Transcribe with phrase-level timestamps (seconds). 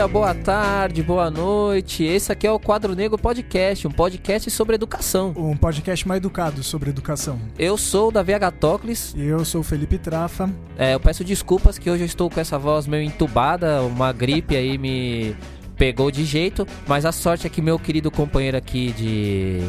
[0.00, 2.04] Dia, boa tarde, boa noite.
[2.04, 5.34] Esse aqui é o Quadro Negro Podcast, um podcast sobre educação.
[5.36, 7.38] Um podcast mais educado sobre educação.
[7.58, 9.12] Eu sou o Davi Agatocles.
[9.14, 10.48] E eu sou o Felipe Trafa.
[10.78, 14.56] É, eu peço desculpas que hoje eu estou com essa voz meio entubada, uma gripe
[14.56, 15.36] aí me
[15.76, 19.60] pegou de jeito, mas a sorte é que meu querido companheiro aqui de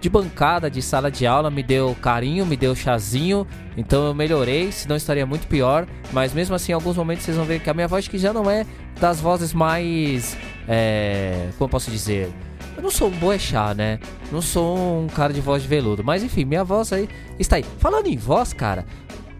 [0.00, 4.70] de bancada, de sala de aula, me deu carinho, me deu chazinho, então eu melhorei,
[4.70, 5.86] senão estaria muito pior.
[6.12, 8.32] Mas mesmo assim, em alguns momentos vocês vão ver que a minha voz que já
[8.32, 8.64] não é
[9.00, 10.36] das vozes mais.
[10.68, 12.30] É, como eu posso dizer?
[12.76, 13.98] Eu não sou um boechá, né?
[14.30, 16.04] Não sou um cara de voz de veludo.
[16.04, 17.64] Mas enfim, minha voz aí está aí.
[17.78, 18.86] Falando em voz, cara,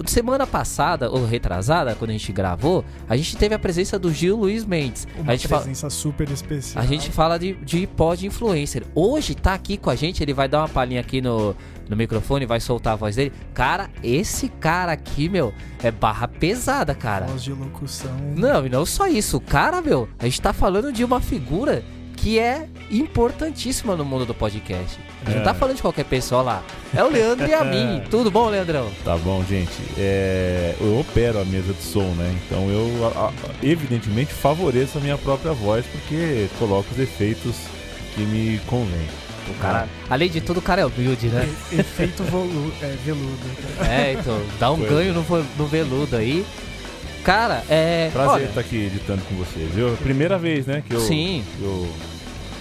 [0.06, 4.36] Semana passada, ou retrasada, quando a gente gravou, a gente teve a presença do Gil
[4.36, 5.06] Luiz Mendes.
[5.18, 5.90] Uma a gente presença fala...
[5.90, 6.82] super especial.
[6.82, 8.84] A gente fala de, de pod influencer.
[8.94, 11.54] Hoje tá aqui com a gente, ele vai dar uma palhinha aqui no,
[11.88, 13.32] no microfone, vai soltar a voz dele.
[13.52, 17.26] Cara, esse cara aqui, meu, é barra pesada, cara.
[17.26, 18.12] Voz de locução.
[18.36, 19.38] Não, e não só isso.
[19.38, 21.82] O cara, meu, a gente tá falando de uma figura
[22.22, 24.98] que é importantíssima no mundo do podcast.
[25.22, 25.36] A gente é.
[25.38, 26.62] não tá falando de qualquer pessoa lá.
[26.94, 28.02] É o Leandro e a mim.
[28.10, 28.90] Tudo bom, Leandrão?
[29.04, 29.70] Tá bom, gente.
[29.96, 32.36] É, eu opero a mesa de som, né?
[32.44, 32.90] Então eu,
[33.62, 37.56] evidentemente, favoreço a minha própria voz porque coloco os efeitos
[38.14, 39.06] que me convêm.
[39.48, 41.48] O cara, além de tudo, o cara é humilde, né?
[41.72, 43.46] Efeito volu, é, veludo.
[43.80, 45.24] É, então, dá um ganho no,
[45.56, 46.44] no veludo aí.
[47.28, 48.08] Cara, é.
[48.10, 48.44] Prazer olha...
[48.44, 49.94] estar aqui editando com vocês, viu?
[49.98, 50.82] Primeira vez, né?
[50.88, 51.44] Que eu, Sim.
[51.58, 51.86] Que eu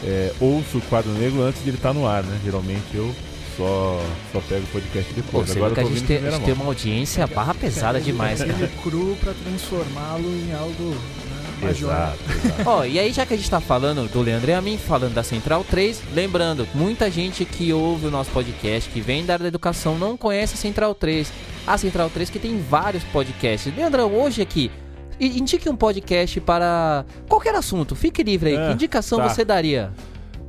[0.03, 2.37] é, ouço o quadro negro antes de ele estar tá no ar, né?
[2.43, 3.15] Geralmente eu
[3.55, 5.49] só, só pego o podcast depois.
[5.51, 8.69] Pô, Agora que a gente, tem, a gente tem uma audiência barra pesada demais, cara.
[8.83, 12.19] Cru pra transformá-lo em algo né, Exato.
[12.65, 15.13] Ó, e aí já que a gente tá falando do Leandro e a mim, falando
[15.13, 19.43] da Central 3, lembrando, muita gente que ouve o nosso podcast, que vem da área
[19.43, 21.31] da educação, não conhece a Central 3.
[21.65, 23.75] A Central 3 que tem vários podcasts.
[23.75, 24.71] Leandrão, hoje aqui,
[25.19, 27.95] indique um podcast para qualquer assunto.
[27.95, 28.55] Fique livre aí.
[28.55, 29.29] É, que indicação tá.
[29.29, 29.91] você daria?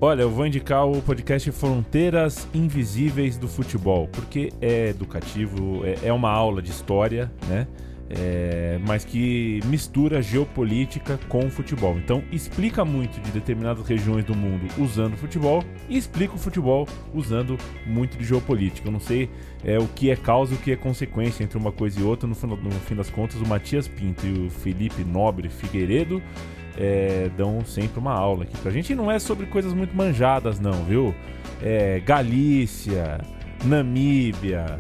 [0.01, 6.13] Olha, eu vou indicar o podcast Fronteiras Invisíveis do Futebol, porque é educativo, é, é
[6.13, 7.67] uma aula de história, né?
[8.11, 11.99] É, mas que mistura geopolítica com futebol.
[11.99, 17.59] Então explica muito de determinadas regiões do mundo usando futebol e explica o futebol usando
[17.87, 18.89] muito de geopolítica.
[18.89, 19.29] Eu não sei
[19.65, 22.29] é, o que é causa e o que é consequência entre uma coisa e outra.
[22.29, 26.23] No, no fim das contas, o Matias Pinto e o Felipe Nobre Figueiredo
[26.79, 28.93] é, dão sempre uma aula aqui pra gente.
[28.93, 31.15] E não é sobre coisas muito manjadas, não, viu?
[31.61, 33.21] É, Galícia,
[33.65, 34.79] Namíbia.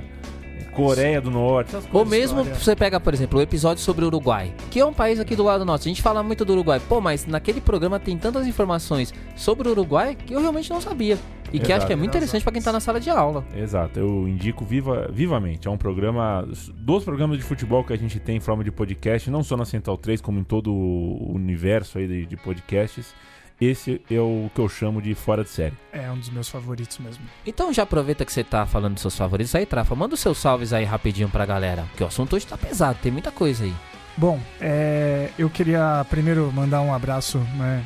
[0.78, 1.76] Coreia do Norte.
[1.92, 5.18] Ou mesmo você pega, por exemplo, o episódio sobre o Uruguai, que é um país
[5.18, 5.88] aqui do lado nosso.
[5.88, 6.80] A gente fala muito do Uruguai.
[6.88, 11.18] Pô, mas naquele programa tem tantas informações sobre o Uruguai que eu realmente não sabia.
[11.50, 11.66] E Exato.
[11.66, 13.44] que acho que é muito interessante para quem tá na sala de aula.
[13.56, 15.66] Exato, eu indico viva, vivamente.
[15.66, 19.30] É um programa, dos programas de futebol que a gente tem em forma de podcast,
[19.30, 23.14] não só na Central 3, como em todo o universo aí de, de podcasts.
[23.60, 25.74] Esse é o que eu chamo de fora de série.
[25.92, 27.24] É um dos meus favoritos mesmo.
[27.44, 29.94] Então já aproveita que você tá falando dos seus favoritos aí, Trafa.
[29.96, 31.84] Manda os seus salves aí rapidinho pra galera.
[31.96, 33.74] Que o assunto hoje tá pesado, tem muita coisa aí.
[34.16, 37.84] Bom, é, eu queria primeiro mandar um abraço né,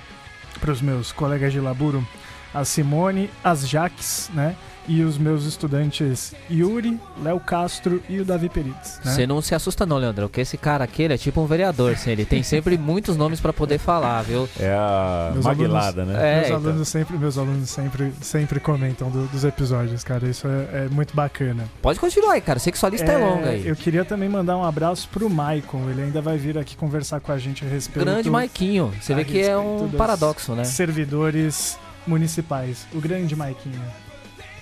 [0.60, 2.06] para os meus colegas de laburo,
[2.54, 4.56] a Simone, as Jaques, né?
[4.88, 9.00] E os meus estudantes Yuri, Léo Castro e o Davi Perites.
[9.04, 9.12] Né?
[9.12, 11.92] Você não se assusta não, Leandro, porque esse cara aqui ele é tipo um vereador,
[11.92, 14.48] assim, ele tem sempre muitos nomes para poder falar, viu?
[14.58, 16.30] É a meus maguilada, alunos, né?
[16.30, 16.56] É, meus então.
[16.56, 21.14] alunos sempre, meus alunos sempre, sempre comentam do, dos episódios, cara, isso é, é, muito
[21.14, 21.64] bacana.
[21.80, 23.66] Pode continuar aí, cara, sei que sua lista é, é, longa aí.
[23.66, 27.32] Eu queria também mandar um abraço pro Maicon, ele ainda vai vir aqui conversar com
[27.32, 28.04] a gente a respeito...
[28.04, 30.64] Grande Maiquinho, você vê que é um paradoxo, né?
[30.64, 33.80] Servidores municipais, o grande Maiquinho.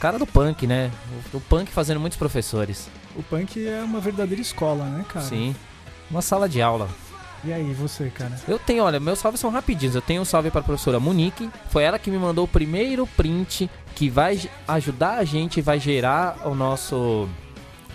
[0.01, 0.91] Cara do punk, né?
[1.33, 2.89] O, o, punk fazendo muitos professores.
[3.15, 5.27] O punk é uma verdadeira escola, né, cara?
[5.27, 5.55] Sim.
[6.11, 6.89] Uma sala de aula.
[7.45, 8.35] E aí, você, cara?
[8.49, 9.95] Eu tenho, olha, meus salves são rapidinhos.
[9.95, 11.51] Eu tenho um salve para a professora Monique.
[11.69, 16.47] Foi ela que me mandou o primeiro print que vai ajudar a gente, vai gerar
[16.47, 17.29] o nosso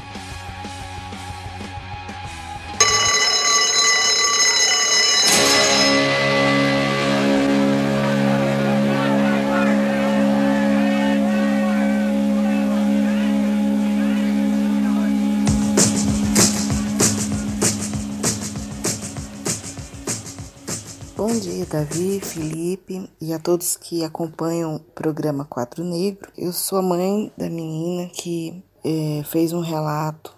[21.40, 26.32] Dia, Davi, Felipe e a todos que acompanham o programa Quadro Negro.
[26.38, 30.34] Eu sou a mãe da menina que é, fez um relato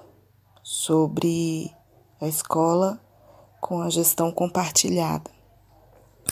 [0.63, 1.71] sobre
[2.19, 2.99] a escola
[3.61, 5.29] com a gestão compartilhada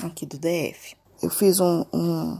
[0.01, 0.95] aqui do DF.
[1.21, 2.39] Eu fiz um, um,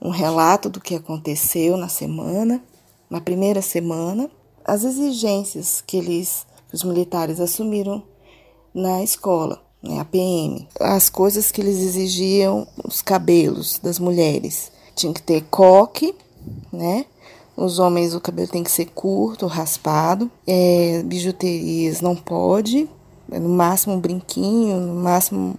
[0.00, 2.62] um relato do que aconteceu na semana,
[3.10, 4.30] na primeira semana,
[4.64, 8.02] as exigências que eles, que os militares assumiram
[8.72, 10.68] na escola né, a PM.
[10.78, 14.70] As coisas que eles exigiam, os cabelos das mulheres.
[14.94, 16.14] Tinha que ter coque,
[16.72, 17.06] né?
[17.56, 20.30] Os homens, o cabelo tem que ser curto, raspado.
[20.46, 22.88] É, bijuterias não pode.
[23.28, 25.56] No máximo um brinquinho, no máximo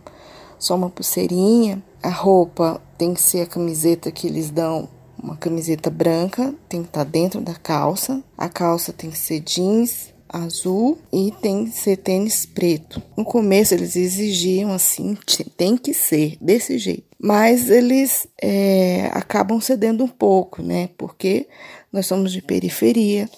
[0.57, 1.81] só uma pulseirinha.
[2.01, 4.89] A roupa tem que ser a camiseta que eles dão,
[5.21, 8.23] uma camiseta branca, tem que estar tá dentro da calça.
[8.37, 13.01] A calça tem que ser jeans, azul e tem que ser tênis preto.
[13.17, 15.17] No começo eles exigiam assim,
[15.57, 17.03] tem que ser desse jeito.
[17.19, 20.89] Mas eles é, acabam cedendo um pouco, né?
[20.97, 21.47] Porque
[21.91, 23.29] nós somos de periferia,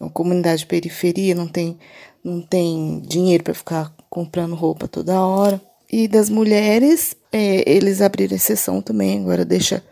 [0.00, 1.76] uma comunidade de periferia, não tem,
[2.22, 5.60] não tem dinheiro para ficar comprando roupa toda hora.
[5.90, 9.82] E das mulheres, é, eles abriram exceção também, agora deixa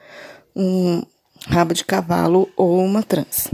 [0.54, 1.02] um,
[1.46, 3.50] rabo de cavalo ou uma trança.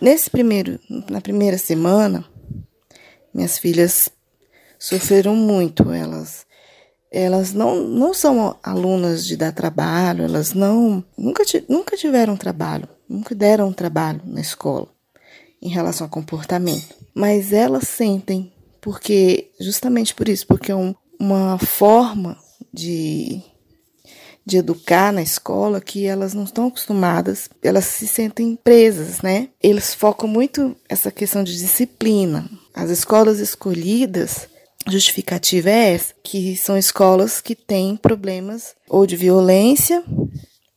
[0.00, 0.78] nesse primeiro,
[1.10, 2.24] na primeira semana,
[3.32, 4.08] minhas filhas
[4.78, 5.90] sofreram muito.
[5.90, 6.46] Elas,
[7.10, 10.24] elas não, não são alunas de dar trabalho.
[10.24, 14.88] Elas não nunca, nunca tiveram trabalho, nunca deram trabalho na escola
[15.60, 16.94] em relação ao comportamento.
[17.14, 22.36] Mas elas sentem, porque justamente por isso, porque é um, uma forma
[22.72, 23.42] de
[24.44, 29.48] de educar na escola que elas não estão acostumadas, elas se sentem presas, né?
[29.62, 32.48] Eles focam muito essa questão de disciplina.
[32.74, 34.48] As escolas escolhidas,
[34.86, 40.02] justificativa é essa, que são escolas que têm problemas ou de violência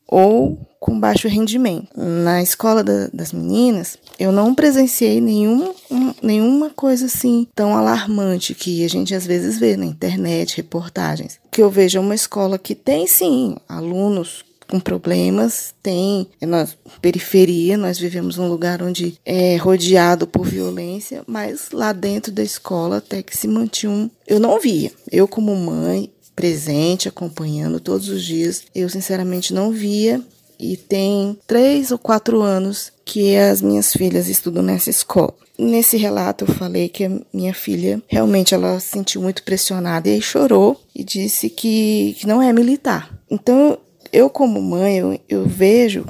[0.08, 1.88] ou com baixo rendimento.
[1.96, 8.54] Na escola da, das meninas, eu não presenciei nenhum, um, nenhuma coisa assim tão alarmante
[8.54, 11.40] que a gente às vezes vê na internet, reportagens.
[11.52, 16.68] Que eu vejo é uma escola que tem sim alunos com problemas, tem é na
[17.02, 22.98] periferia, nós vivemos num lugar onde é rodeado por violência, mas lá dentro da escola
[22.98, 24.10] até que se mantinha um.
[24.28, 24.92] Eu não via.
[25.10, 28.62] Eu, como mãe, presente, acompanhando todos os dias.
[28.74, 30.22] Eu, sinceramente, não via.
[30.60, 35.34] E tem três ou quatro anos que as minhas filhas estudam nessa escola.
[35.58, 40.14] Nesse relato eu falei que a minha filha realmente ela se sentiu muito pressionada e
[40.14, 43.12] aí chorou e disse que, que não é militar.
[43.30, 43.78] Então
[44.14, 46.06] eu como mãe eu, eu vejo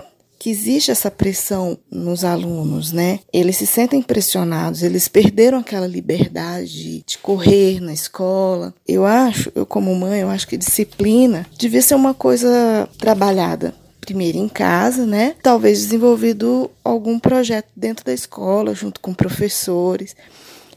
[0.48, 3.20] que existe essa pressão nos alunos, né?
[3.34, 8.74] Eles se sentem pressionados, eles perderam aquela liberdade de correr na escola.
[8.88, 14.38] Eu acho, eu como mãe, eu acho que disciplina devia ser uma coisa trabalhada primeiro
[14.38, 15.36] em casa, né?
[15.44, 20.16] Talvez desenvolvido algum projeto dentro da escola, junto com professores.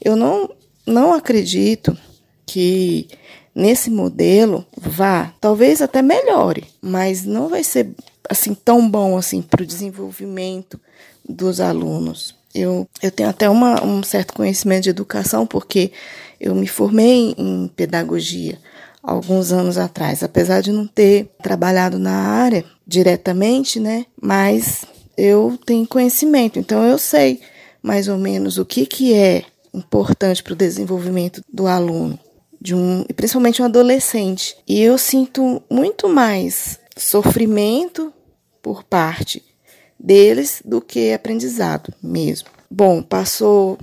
[0.04, 0.50] Eu não,
[0.84, 1.96] não acredito
[2.44, 3.06] que
[3.54, 7.90] nesse modelo vá, talvez até melhore, mas não vai ser
[8.30, 10.80] assim tão bom assim para o desenvolvimento
[11.28, 12.36] dos alunos.
[12.54, 15.90] Eu, eu tenho até uma, um certo conhecimento de educação porque
[16.40, 18.58] eu me formei em pedagogia
[19.02, 24.06] alguns anos atrás, apesar de não ter trabalhado na área diretamente, né?
[24.20, 24.84] Mas
[25.16, 27.40] eu tenho conhecimento, então eu sei
[27.82, 32.18] mais ou menos o que, que é importante para o desenvolvimento do aluno,
[32.60, 34.56] de um, principalmente um adolescente.
[34.68, 38.12] E eu sinto muito mais sofrimento
[38.62, 39.42] por parte
[39.98, 42.48] deles do que aprendizado mesmo.
[42.70, 43.78] Bom, passou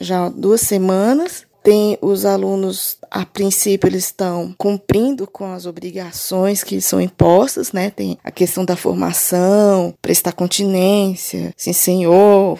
[0.00, 1.44] já duas semanas.
[1.62, 7.90] Tem os alunos, a princípio, eles estão cumprindo com as obrigações que são impostas, né?
[7.90, 12.58] Tem a questão da formação, prestar continência, sim senhor.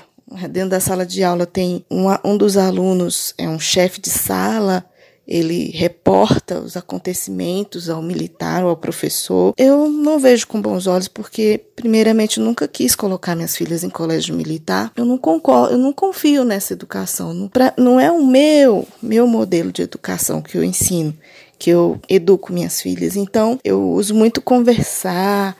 [0.51, 4.85] Dentro da sala de aula tem um, um dos alunos, é um chefe de sala,
[5.31, 9.55] ele reporta os acontecimentos ao militar ou ao professor.
[9.57, 14.35] Eu não vejo com bons olhos porque, primeiramente, nunca quis colocar minhas filhas em colégio
[14.35, 14.91] militar.
[14.97, 17.33] Eu não concordo, eu não confio nessa educação.
[17.33, 21.17] Não, pra, não é o meu, meu modelo de educação que eu ensino,
[21.57, 23.15] que eu educo minhas filhas.
[23.15, 25.57] Então, eu uso muito conversar,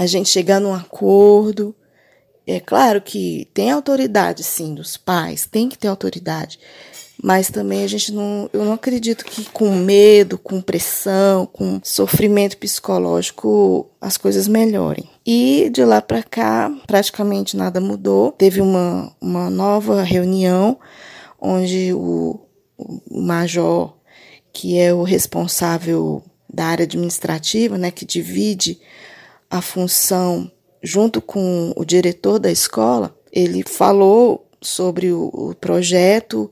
[0.00, 1.72] a gente chegar num acordo.
[2.44, 6.58] É claro que tem autoridade, sim, dos pais, tem que ter autoridade
[7.22, 12.58] mas também a gente não, eu não acredito que com medo, com pressão, com sofrimento
[12.58, 15.08] psicológico as coisas melhorem.
[15.24, 18.32] E de lá para cá, praticamente nada mudou.
[18.32, 20.76] Teve uma, uma nova reunião
[21.40, 22.40] onde o,
[22.76, 23.94] o major,
[24.52, 28.80] que é o responsável da área administrativa, né, que divide
[29.48, 30.50] a função
[30.82, 36.50] junto com o diretor da escola, ele falou sobre o, o projeto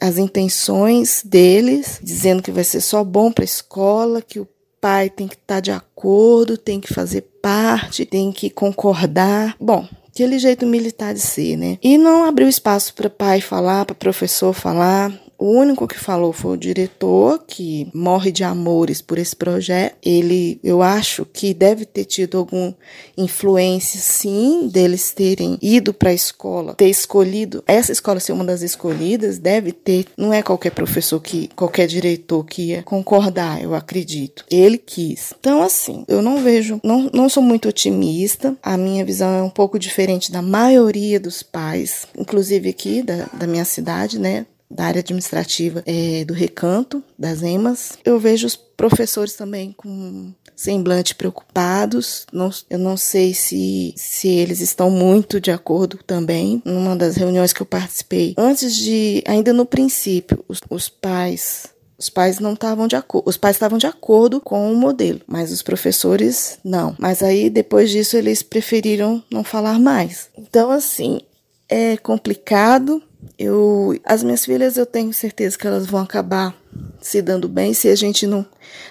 [0.00, 4.48] as intenções deles, dizendo que vai ser só bom para a escola, que o
[4.80, 9.56] pai tem que estar tá de acordo, tem que fazer parte, tem que concordar.
[9.60, 11.78] Bom, aquele jeito militar de ser, né?
[11.82, 15.12] E não abriu espaço para pai falar, para professor falar.
[15.38, 19.96] O único que falou foi o diretor, que morre de amores por esse projeto.
[20.04, 22.76] Ele, eu acho que deve ter tido alguma
[23.16, 28.62] influência, sim, deles terem ido para a escola, ter escolhido, essa escola ser uma das
[28.62, 34.44] escolhidas, deve ter, não é qualquer professor que, qualquer diretor que ia concordar, eu acredito.
[34.50, 35.32] Ele quis.
[35.38, 39.50] Então, assim, eu não vejo, não, não sou muito otimista, a minha visão é um
[39.50, 44.46] pouco diferente da maioria dos pais, inclusive aqui da, da minha cidade, né?
[44.70, 47.98] Da área administrativa é, do recanto, das EMAs.
[48.04, 52.26] Eu vejo os professores também com semblante preocupados.
[52.32, 56.60] Não, eu não sei se, se eles estão muito de acordo também.
[56.64, 61.66] Numa das reuniões que eu participei, antes de, ainda no princípio, os, os pais
[61.98, 65.50] os pais não estavam de acordo, os pais estavam de acordo com o modelo, mas
[65.50, 66.94] os professores não.
[66.96, 70.30] Mas aí depois disso eles preferiram não falar mais.
[70.38, 71.20] Então assim,
[71.68, 73.02] é complicado,
[73.38, 76.54] eu, as minhas filhas, eu tenho certeza que elas vão acabar
[77.00, 78.44] se dando bem se a gente não,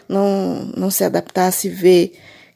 [0.07, 2.13] não, não se adaptar, se ver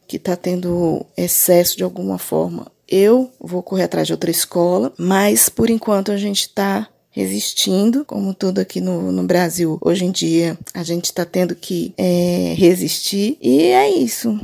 [0.08, 2.72] que está tendo excesso de alguma forma.
[2.88, 8.34] Eu vou correr atrás de outra escola, mas por enquanto a gente está resistindo, como
[8.34, 9.78] tudo aqui no, no Brasil.
[9.82, 14.40] Hoje em dia a gente está tendo que é, resistir e é isso.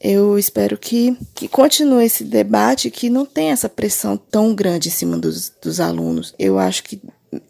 [0.00, 4.92] Eu espero que, que continue esse debate, que não tenha essa pressão tão grande em
[4.92, 6.34] cima dos, dos alunos.
[6.38, 7.00] Eu acho que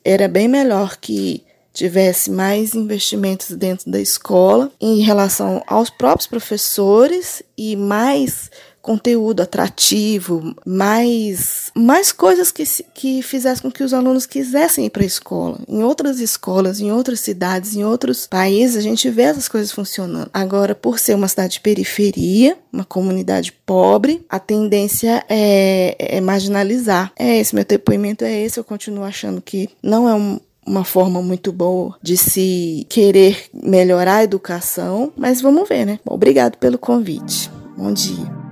[0.05, 7.43] era bem melhor que tivesse mais investimentos dentro da escola em relação aos próprios professores
[7.57, 8.51] e mais
[8.87, 12.62] conteúdo atrativo, mais, mais coisas que,
[12.95, 15.59] que fizessem com que os alunos quisessem ir para a escola.
[15.66, 20.31] Em outras escolas, em outras cidades, em outros países, a gente vê essas coisas funcionando.
[20.33, 27.11] Agora, por ser uma cidade de periferia, uma comunidade pobre, a tendência é, é marginalizar.
[27.19, 28.61] É esse, meu depoimento é esse.
[28.61, 34.19] Eu continuo achando que não é um, uma forma muito boa de se querer melhorar
[34.19, 35.99] a educação, mas vamos ver, né?
[36.05, 37.50] Obrigado pelo convite.
[37.76, 38.46] Bom dia.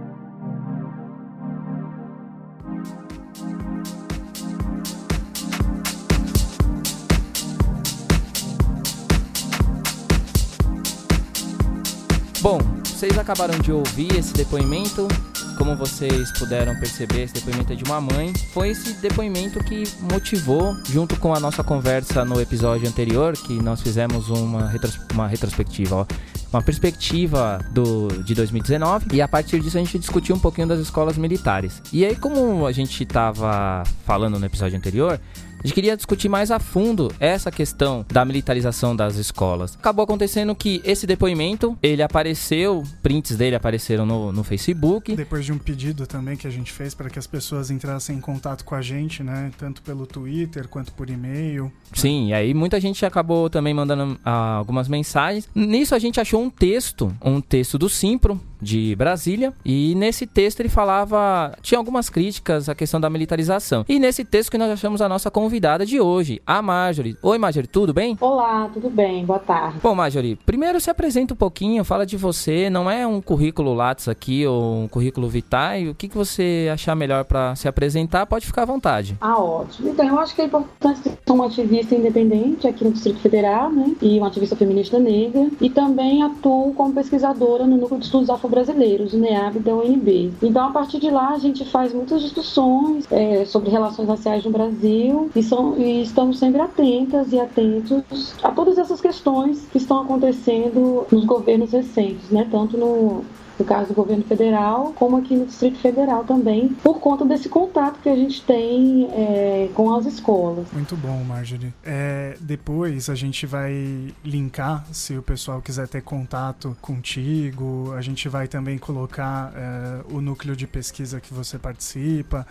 [12.44, 15.08] Bom, vocês acabaram de ouvir esse depoimento.
[15.56, 18.34] Como vocês puderam perceber, esse depoimento é de uma mãe.
[18.52, 23.80] Foi esse depoimento que motivou, junto com a nossa conversa no episódio anterior, que nós
[23.80, 26.06] fizemos uma, retros uma retrospectiva, ó,
[26.52, 30.80] uma perspectiva do, de 2019 e a partir disso a gente discutiu um pouquinho das
[30.80, 31.80] escolas militares.
[31.90, 35.18] E aí, como a gente estava falando no episódio anterior,
[35.64, 39.78] a gente queria discutir mais a fundo essa questão da militarização das escolas.
[39.80, 45.16] Acabou acontecendo que esse depoimento, ele apareceu, prints dele apareceram no, no Facebook.
[45.16, 48.20] Depois de um pedido também que a gente fez para que as pessoas entrassem em
[48.20, 49.50] contato com a gente, né?
[49.56, 51.72] Tanto pelo Twitter quanto por e-mail.
[51.94, 55.48] Sim, e aí muita gente acabou também mandando ah, algumas mensagens.
[55.54, 60.60] Nisso a gente achou um texto, um texto do Simpro, de Brasília, e nesse texto
[60.60, 63.84] ele falava, tinha algumas críticas à questão da militarização.
[63.88, 67.16] E nesse texto que nós achamos a nossa convidada convidada de hoje, a Marjorie.
[67.22, 68.18] Oi, Marjorie, tudo bem?
[68.20, 69.24] Olá, tudo bem?
[69.24, 69.78] Boa tarde.
[69.80, 72.68] Bom, Marjorie, primeiro se apresenta um pouquinho, fala de você.
[72.68, 75.88] Não é um currículo Lattes aqui ou um currículo Vitae.
[75.88, 79.16] O que, que você achar melhor para se apresentar, pode ficar à vontade.
[79.20, 79.90] Ah, ótimo.
[79.90, 83.94] Então, eu acho que é importante ser uma ativista independente aqui no Distrito Federal, né?
[84.02, 85.50] E uma ativista feminista negra.
[85.60, 90.32] E também atuo como pesquisadora no Núcleo de Estudos Afro-Brasileiros, o NEAB da UNB.
[90.42, 94.50] Então, a partir de lá, a gente faz muitas discussões é, sobre relações raciais no
[94.50, 100.02] Brasil e, são, e estamos sempre atentas e atentos a todas essas questões que estão
[100.02, 102.46] acontecendo nos governos recentes, né?
[102.50, 103.24] Tanto no
[103.58, 108.00] no caso do governo federal, como aqui no Distrito Federal também, por conta desse contato
[108.00, 110.66] que a gente tem é, com as escolas.
[110.72, 111.72] Muito bom, Marjorie.
[111.84, 118.28] É, depois a gente vai linkar, se o pessoal quiser ter contato contigo, a gente
[118.28, 122.46] vai também colocar é, o núcleo de pesquisa que você participa.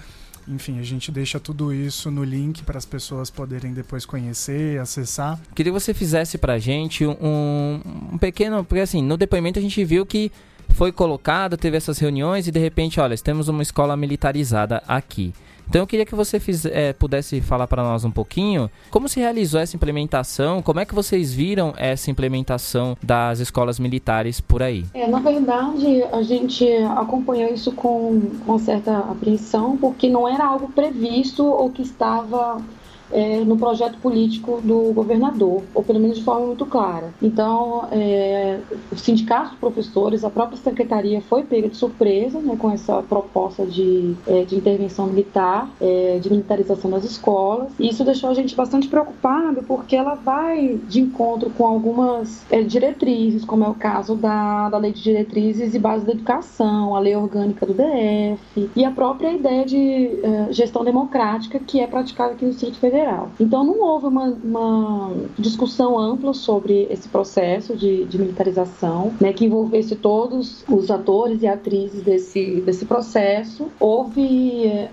[0.48, 5.40] Enfim, a gente deixa tudo isso no link para as pessoas poderem depois conhecer, acessar.
[5.56, 7.82] Queria que você fizesse para a gente um,
[8.14, 8.64] um pequeno.
[8.64, 10.32] Porque assim, no depoimento a gente viu que
[10.70, 15.34] foi colocado, teve essas reuniões e de repente, olha, temos uma escola militarizada aqui.
[15.68, 19.20] Então eu queria que você fiz, é, pudesse falar para nós um pouquinho como se
[19.20, 24.86] realizou essa implementação, como é que vocês viram essa implementação das escolas militares por aí?
[24.94, 26.66] É, na verdade, a gente
[26.98, 32.62] acompanhou isso com uma certa apreensão, porque não era algo previsto ou que estava
[33.14, 37.14] é, no projeto político do governador, ou pelo menos de forma muito clara.
[37.22, 38.60] Então, é,
[38.92, 44.16] os sindicatos professores, a própria secretaria foi pega de surpresa né, com essa proposta de,
[44.28, 48.88] é, de intervenção militar, é, de militarização das escolas, e isso deixou a gente bastante
[48.88, 54.70] preocupado, porque ela vai de encontro com algumas é, diretrizes, como é o caso da,
[54.70, 58.92] da Lei de Diretrizes e Bases da Educação, a Lei Orgânica do DF, e a
[58.92, 63.03] própria ideia de é, gestão democrática que é praticada aqui no Distrito Federal
[63.40, 69.46] Então não houve uma, uma discussão ampla sobre esse processo de, de militarização, né, que
[69.46, 73.68] envolvesse todos os atores e atrizes desse, desse processo.
[73.80, 74.90] Houve é,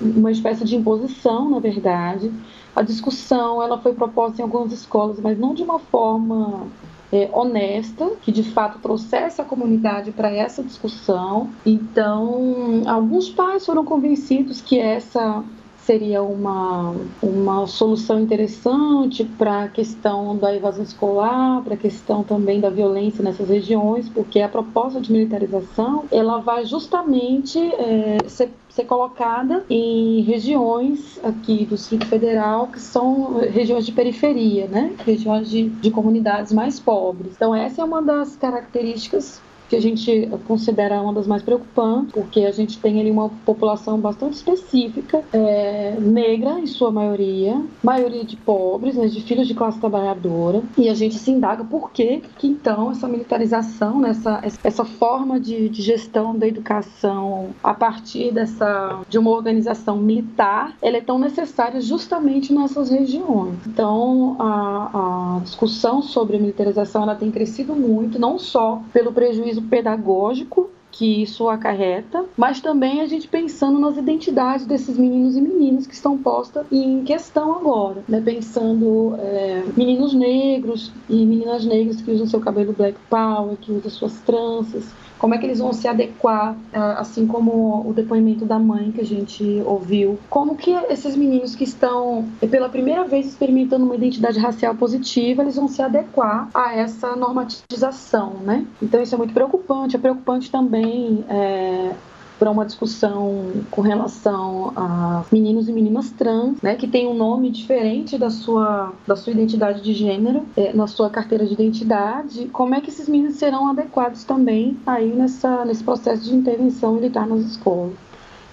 [0.00, 2.30] uma espécie de imposição, na verdade.
[2.74, 6.66] A discussão ela foi proposta em algumas escolas, mas não de uma forma
[7.12, 11.48] é, honesta, que de fato trouxesse a comunidade para essa discussão.
[11.64, 15.42] Então, alguns pais foram convencidos que essa
[15.88, 22.60] seria uma, uma solução interessante para a questão da evasão escolar, para a questão também
[22.60, 28.84] da violência nessas regiões, porque a proposta de militarização ela vai justamente é, ser ser
[28.84, 34.94] colocada em regiões aqui do Distrito Federal que são regiões de periferia, né?
[35.04, 37.32] Regiões de, de comunidades mais pobres.
[37.34, 42.40] Então essa é uma das características que a gente considera uma das mais preocupantes, porque
[42.40, 48.36] a gente tem ali uma população bastante específica, é, negra em sua maioria, maioria de
[48.36, 52.46] pobres, né, de filhos de classe trabalhadora, e a gente se indaga por que, que
[52.46, 59.00] então essa militarização, né, essa, essa forma de, de gestão da educação a partir dessa
[59.08, 63.54] de uma organização militar, ela é tão necessária justamente nessas regiões.
[63.66, 69.57] Então, a, a discussão sobre a militarização ela tem crescido muito, não só pelo prejuízo
[69.62, 75.86] pedagógico que isso acarreta, mas também a gente pensando nas identidades desses meninos e meninas
[75.86, 78.20] que estão postas em questão agora, né?
[78.20, 83.90] Pensando é, meninos negros e meninas negras que usam seu cabelo black power, que usam
[83.90, 84.86] suas tranças,
[85.18, 89.00] como é que eles vão se adequar, ah, assim como o depoimento da mãe que
[89.00, 94.38] a gente ouviu, como que esses meninos que estão pela primeira vez experimentando uma identidade
[94.38, 98.66] racial positiva, eles vão se adequar a essa normatização, né?
[98.80, 101.92] Então isso é muito preocupante, é preocupante também é,
[102.38, 107.50] para uma discussão com relação a meninos e meninas trans, né, que tem um nome
[107.50, 112.74] diferente da sua, da sua identidade de gênero, é, na sua carteira de identidade, como
[112.74, 117.40] é que esses meninos serão adequados também aí nessa, nesse processo de intervenção militar nas
[117.40, 117.94] escolas.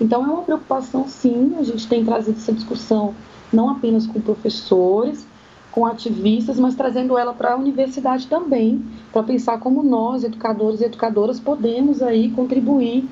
[0.01, 3.13] Então é uma preocupação sim, a gente tem trazido essa discussão
[3.53, 5.25] não apenas com professores,
[5.71, 10.85] com ativistas, mas trazendo ela para a universidade também, para pensar como nós, educadores e
[10.85, 13.07] educadoras, podemos aí contribuir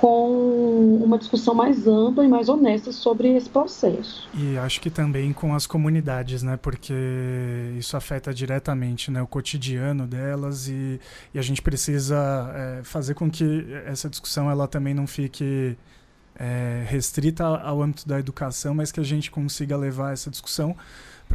[0.00, 4.28] com uma discussão mais ampla e mais honesta sobre esse processo.
[4.32, 6.56] E acho que também com as comunidades, né?
[6.56, 6.94] Porque
[7.76, 11.00] isso afeta diretamente né, o cotidiano delas e,
[11.34, 12.16] e a gente precisa
[12.54, 15.76] é, fazer com que essa discussão ela também não fique
[16.38, 20.76] é, restrita ao âmbito da educação, mas que a gente consiga levar essa discussão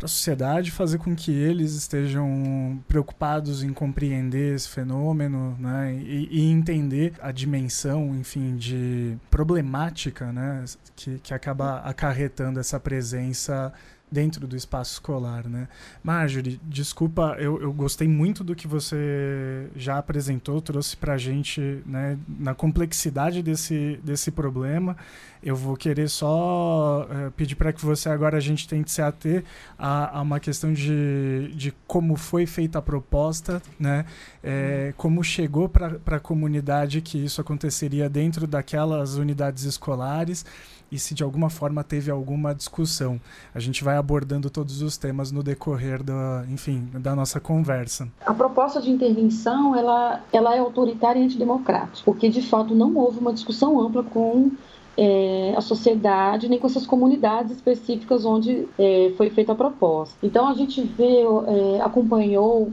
[0.03, 6.27] para a sociedade, fazer com que eles estejam preocupados em compreender esse fenômeno, né, e,
[6.29, 13.71] e entender a dimensão, enfim, de problemática, né, que, que acaba acarretando essa presença
[14.13, 15.67] dentro do espaço escolar, né?
[16.03, 21.81] Marjorie, desculpa, eu, eu gostei muito do que você já apresentou, trouxe para a gente,
[21.83, 24.95] né, na complexidade desse, desse problema.
[25.41, 29.43] Eu vou querer só é, pedir para que você agora a gente tente se ater
[29.77, 34.05] a, a, uma questão de, de como foi feita a proposta, né?
[34.41, 40.45] É, como chegou para a comunidade que isso aconteceria dentro daquelas unidades escolares
[40.93, 43.19] e se de alguma forma teve alguma discussão.
[43.53, 48.07] A gente vai abordando todos os temas no decorrer da, enfim, da nossa conversa.
[48.23, 53.17] A proposta de intervenção, ela, ela é autoritária e antidemocrática, porque de fato não houve
[53.17, 54.51] uma discussão ampla com
[54.95, 60.15] é, a sociedade, nem com essas comunidades específicas onde é, foi feita a proposta.
[60.21, 62.71] Então a gente vê, é, acompanhou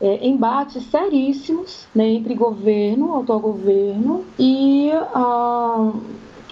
[0.00, 5.92] é, embates seríssimos né, entre governo, autogoverno e a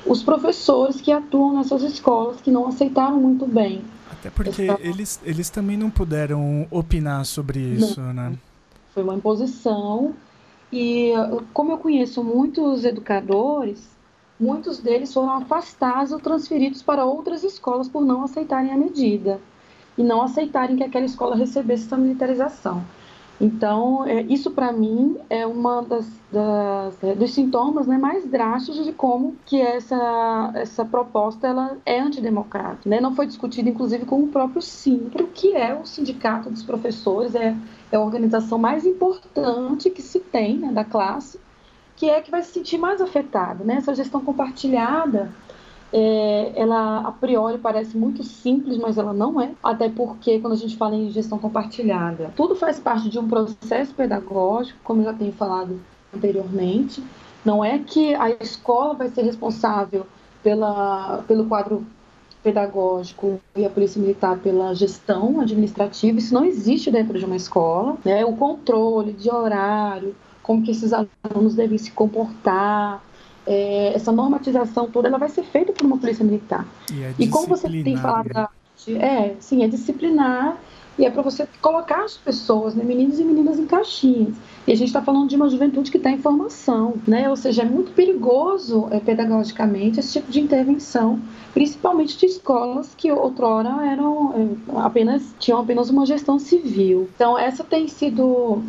[0.07, 3.83] os professores que atuam nessas escolas que não aceitaram muito bem.
[4.11, 4.81] Até porque essa...
[4.81, 8.13] eles, eles também não puderam opinar sobre isso, não.
[8.13, 8.39] né?
[8.93, 10.15] Foi uma imposição.
[10.73, 11.13] E
[11.53, 13.89] como eu conheço muitos educadores,
[14.39, 19.41] muitos deles foram afastados ou transferidos para outras escolas por não aceitarem a medida
[19.97, 22.85] e não aceitarem que aquela escola recebesse essa militarização.
[23.41, 28.85] Então, é, isso para mim é uma das, das é, dos sintomas né, mais drásticos
[28.85, 32.89] de como que essa, essa proposta ela é antidemocrática.
[32.89, 33.01] Né?
[33.01, 37.57] Não foi discutida, inclusive, com o próprio Simpro, que é o sindicato dos professores, é,
[37.91, 41.41] é a organização mais importante que se tem né, da classe,
[41.97, 43.65] que é que vai se sentir mais afetada.
[43.65, 43.77] Né?
[43.77, 45.33] Essa gestão compartilhada
[45.97, 49.53] é, ela a priori parece muito simples, mas ela não é.
[49.63, 53.95] Até porque quando a gente fala em gestão compartilhada, tudo faz parte de um processo
[53.95, 55.81] pedagógico, como eu já tenho falado
[56.13, 57.01] anteriormente.
[57.45, 60.05] Não é que a escola vai ser responsável
[60.43, 61.87] pela, pelo quadro
[62.43, 66.19] pedagógico e a polícia militar pela gestão administrativa.
[66.19, 67.97] Isso não existe dentro de uma escola.
[68.05, 68.25] Né?
[68.25, 73.01] O controle de horário, como que esses alunos devem se comportar,
[73.47, 76.67] é, essa normatização toda ela vai ser feita por uma polícia militar.
[76.93, 78.49] E, é e como você tem falado da
[78.89, 80.59] é, sim, é disciplinar
[80.99, 84.35] e é para você colocar as pessoas, né, meninos e meninas em caixinhas.
[84.67, 87.29] E a gente está falando de uma juventude que está em formação, né?
[87.29, 91.21] Ou seja, é muito perigoso é, pedagogicamente esse tipo de intervenção,
[91.53, 94.33] principalmente de escolas que outrora eram
[94.73, 97.09] é, apenas tinham apenas uma gestão civil.
[97.17, 98.63] Então essa tem sido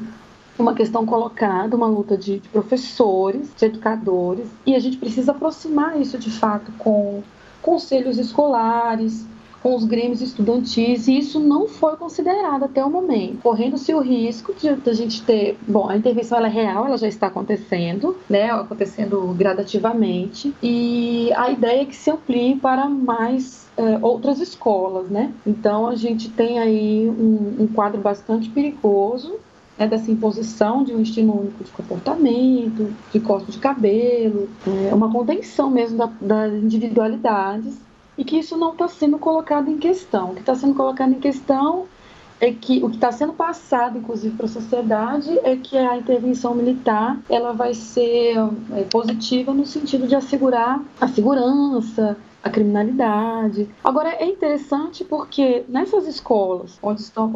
[0.58, 6.00] uma questão colocada, uma luta de, de, professores, de educadores, e a gente precisa aproximar
[6.00, 7.22] isso de fato com
[7.62, 9.26] conselhos escolares,
[9.65, 14.54] com os grêmios estudantis, e isso não foi considerado até o momento, correndo-se o risco
[14.54, 18.15] de, de, a gente ter, bom, a intervenção ela é real, ela já está acontecendo,
[18.30, 25.10] né, acontecendo gradativamente, e a ideia é que se amplie para mais é, outras escolas,
[25.10, 25.34] né?
[25.46, 29.39] Então a gente tem aí um, um quadro bastante perigoso
[29.78, 35.12] né, dessa imposição de um estilo único de comportamento, de corte de cabelo, é, uma
[35.12, 37.78] contenção mesmo da, das individualidades
[38.18, 40.32] e que isso não está sendo colocado em questão.
[40.32, 41.86] O que está sendo colocado em questão
[42.39, 46.54] é que o que está sendo passado, inclusive, para a sociedade, é que a intervenção
[46.54, 48.36] militar ela vai ser
[48.74, 53.67] é, positiva no sentido de assegurar a segurança, a criminalidade.
[53.84, 57.34] Agora é interessante porque nessas escolas onde, estão,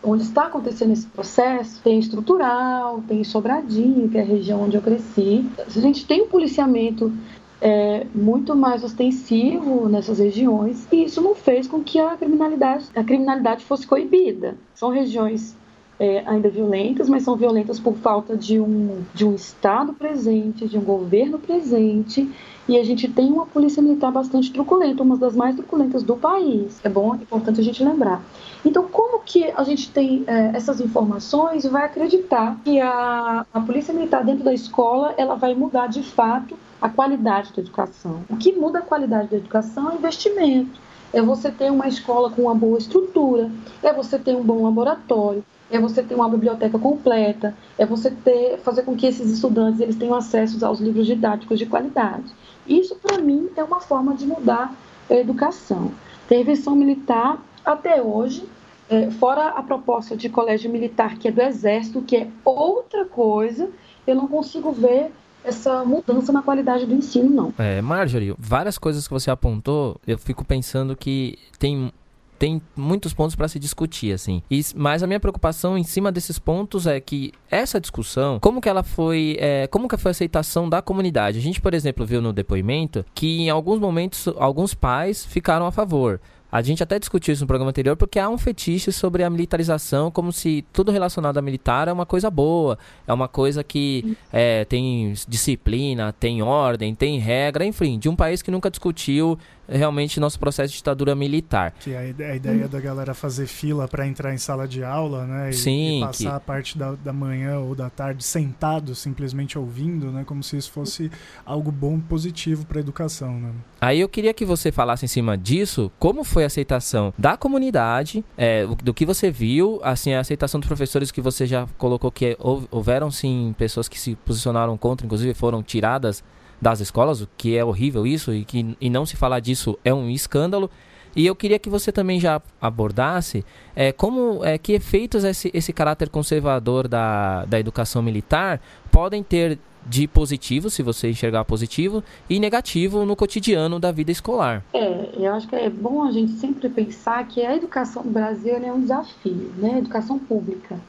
[0.00, 4.82] onde está acontecendo esse processo, tem estrutural, tem Sobradinho, que é a região onde eu
[4.82, 5.44] cresci.
[5.58, 7.12] A gente tem um policiamento
[7.60, 13.02] é, muito mais ostensivo nessas regiões e isso não fez com que a criminalidade, a
[13.02, 14.56] criminalidade fosse coibida.
[14.74, 15.56] São regiões
[15.98, 20.76] é, ainda violentas, mas são violentas por falta de um, de um Estado presente, de
[20.76, 22.28] um governo presente
[22.66, 26.80] e a gente tem uma polícia militar bastante truculenta, uma das mais truculentas do país.
[26.82, 28.22] É bom, é importante a gente lembrar.
[28.64, 33.60] Então, como que a gente tem é, essas informações e vai acreditar que a, a
[33.60, 38.24] polícia militar dentro da escola ela vai mudar de fato a qualidade da educação?
[38.28, 40.78] O que muda a qualidade da educação é investimento.
[41.14, 43.50] É você ter uma escola com uma boa estrutura,
[43.82, 48.58] é você ter um bom laboratório, é você ter uma biblioteca completa, é você ter,
[48.58, 52.30] fazer com que esses estudantes eles tenham acesso aos livros didáticos de qualidade.
[52.66, 54.74] Isso, para mim, é uma forma de mudar
[55.08, 55.90] a educação.
[56.26, 58.46] Intervenção militar, até hoje,
[58.90, 63.70] é, fora a proposta de colégio militar, que é do Exército, que é outra coisa,
[64.06, 65.10] eu não consigo ver
[65.44, 67.54] essa mudança na qualidade do ensino, não.
[67.58, 71.92] É, Marjorie, várias coisas que você apontou, eu fico pensando que tem
[72.36, 74.42] tem muitos pontos para se discutir, assim.
[74.50, 78.68] E, mas a minha preocupação em cima desses pontos é que essa discussão, como que
[78.68, 81.38] ela foi, é, como que foi a aceitação da comunidade?
[81.38, 85.72] A gente, por exemplo, viu no depoimento que em alguns momentos alguns pais ficaram a
[85.72, 86.20] favor.
[86.54, 90.08] A gente até discutiu isso no programa anterior porque há um fetiche sobre a militarização,
[90.08, 94.64] como se tudo relacionado a militar é uma coisa boa, é uma coisa que é,
[94.64, 99.36] tem disciplina, tem ordem, tem regra, enfim, de um país que nunca discutiu
[99.68, 101.72] realmente nosso processo de ditadura militar.
[101.80, 102.68] Que a, a ideia hum.
[102.68, 105.50] da galera fazer fila para entrar em sala de aula, né?
[105.50, 106.36] E, Sim, e passar que...
[106.36, 110.24] a parte da, da manhã ou da tarde sentado, simplesmente ouvindo, né?
[110.24, 111.10] Como se isso fosse
[111.44, 113.50] algo bom, positivo para a educação, né?
[113.80, 118.24] Aí eu queria que você falasse em cima disso, como foi a aceitação da comunidade,
[118.36, 122.36] é, do que você viu, assim, a aceitação dos professores que você já colocou que
[122.70, 126.24] houveram sim pessoas que se posicionaram contra, inclusive foram tiradas
[126.64, 129.92] das escolas, o que é horrível isso, e, que, e não se falar disso é
[129.92, 130.70] um escândalo.
[131.14, 133.44] E eu queria que você também já abordasse
[133.76, 139.58] é, como é, que efeitos esse, esse caráter conservador da, da educação militar podem ter
[139.86, 144.64] de positivo, se você enxergar positivo, e negativo no cotidiano da vida escolar.
[144.72, 148.56] É, eu acho que é bom a gente sempre pensar que a educação no Brasil
[148.56, 149.74] é um desafio, né?
[149.74, 150.80] A educação pública.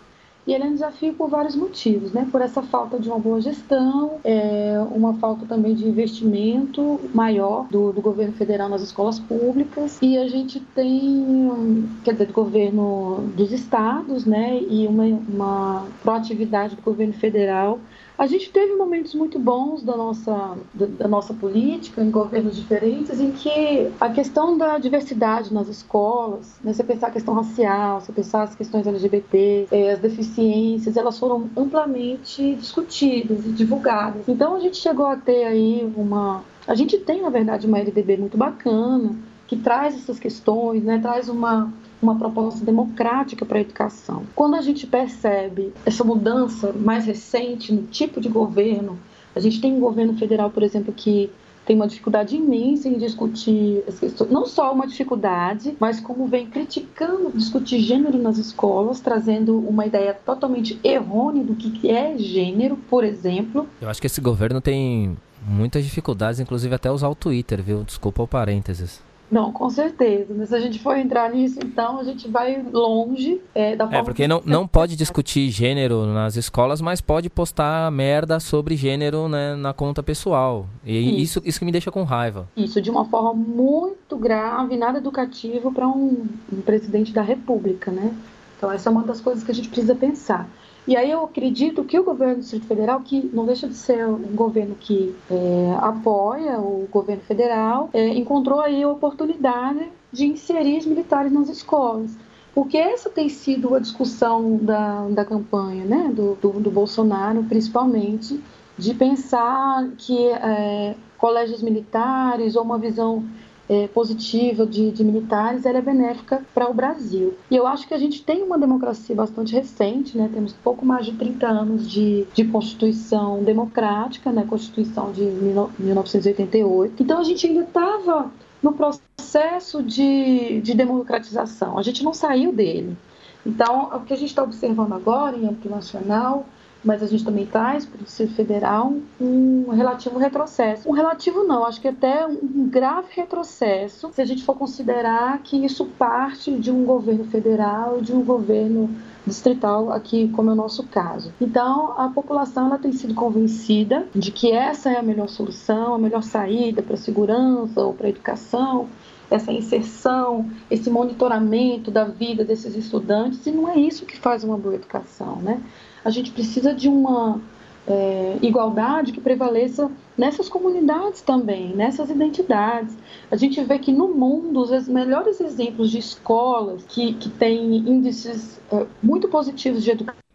[0.48, 2.28] E ele é um desafio por vários motivos, né?
[2.32, 7.92] Por essa falta de uma boa gestão, é, uma falta também de investimento maior do,
[7.92, 9.98] do, governo federal nas escolas públicas.
[10.04, 14.60] E a gente tem, quer dizer, do governo dos estados, né?
[14.70, 17.80] E uma, uma proatividade do governo federal
[18.18, 23.20] a gente teve momentos muito bons da nossa, da, da, nossa política em governos diferentes
[23.20, 28.12] em que a questão da diversidade nas escolas, né, você pensar a questão racial, você
[28.14, 34.28] pensar as questões LGBT, eh, as deficiências, elas foram amplamente discutidas e divulgadas.
[34.28, 36.44] Então a gente chegou a ter aí uma...
[36.68, 41.30] A gente tem, na verdade, uma LDB muito bacana, que traz essas questões, né, traz
[41.30, 41.72] uma
[42.06, 44.24] uma proposta democrática para a educação.
[44.36, 48.98] Quando a gente percebe essa mudança mais recente no tipo de governo,
[49.36, 51.30] a gente tem um governo federal, por exemplo, que
[51.66, 53.84] tem uma dificuldade imensa em discutir
[54.30, 60.14] não só uma dificuldade, mas como vem criticando discutir gênero nas escolas, trazendo uma ideia
[60.14, 63.68] totalmente errônea do que é gênero, por exemplo.
[63.82, 67.84] Eu acho que esse governo tem muitas dificuldades, inclusive até usar o Twitter, viu?
[67.84, 69.02] Desculpa o parênteses.
[69.30, 70.34] Não, com certeza.
[70.38, 73.88] Mas se a gente for entrar nisso, então a gente vai longe é, da é,
[73.88, 73.98] forma.
[73.98, 79.28] É, porque não, não pode discutir gênero nas escolas, mas pode postar merda sobre gênero
[79.28, 80.68] né, na conta pessoal.
[80.86, 81.40] E isso.
[81.40, 82.48] isso, isso que me deixa com raiva.
[82.56, 88.16] Isso, de uma forma muito grave, nada educativo para um, um presidente da República, né?
[88.58, 90.48] Então, essa é uma das coisas que a gente precisa pensar.
[90.88, 94.06] E aí eu acredito que o governo do Distrito Federal, que não deixa de ser
[94.06, 100.78] um governo que é, apoia o governo federal, é, encontrou aí a oportunidade de inserir
[100.78, 102.16] os militares nas escolas.
[102.54, 108.40] Porque essa tem sido a discussão da, da campanha né, do, do, do Bolsonaro, principalmente,
[108.78, 113.24] de pensar que é, colégios militares ou uma visão
[113.70, 117.34] é, positiva de, de, militares, ela é benéfica para o Brasil.
[117.50, 120.30] E eu acho que a gente tem uma democracia bastante recente, né?
[120.34, 124.46] temos pouco mais de 30 anos de, de Constituição democrática, né?
[124.48, 127.02] Constituição de 1988.
[127.02, 132.98] Então a gente ainda estava no processo de, de democratização, a gente não saiu dele.
[133.46, 136.48] Então, o que a gente está observando agora em âmbito nacional
[136.86, 140.88] mas a gente também traz para o Distrito Federal um relativo retrocesso.
[140.88, 145.66] Um relativo não, acho que até um grave retrocesso, se a gente for considerar que
[145.66, 148.90] isso parte de um governo federal, de um governo
[149.26, 151.34] distrital aqui, como é o nosso caso.
[151.42, 155.98] Então, a população ela tem sido convencida de que essa é a melhor solução, a
[155.98, 158.88] melhor saída para a segurança ou para a educação,
[159.30, 164.58] essa inserção, esse monitoramento da vida desses estudantes, e não é isso que faz uma
[164.58, 165.60] boa educação, né?
[166.06, 167.42] A gente precisa de uma
[167.88, 172.96] é, igualdade que prevaleça nessas comunidades também, nessas identidades.
[173.30, 178.60] A gente vê que no mundo os melhores exemplos de escolas que, que têm índices
[178.72, 180.26] é, muito positivos de educação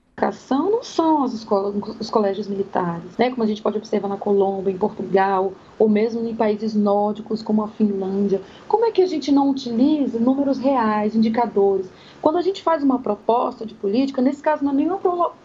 [0.70, 3.30] não são as escolas, os colégios militares, né?
[3.30, 7.62] Como a gente pode observar na Colômbia, em Portugal, ou mesmo em países nórdicos como
[7.62, 8.42] a Finlândia.
[8.68, 11.88] Como é que a gente não utiliza números reais, indicadores?
[12.20, 14.98] Quando a gente faz uma proposta de política, nesse caso não é nenhuma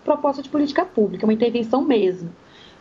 [0.03, 2.29] proposta de política pública, é uma intervenção mesmo.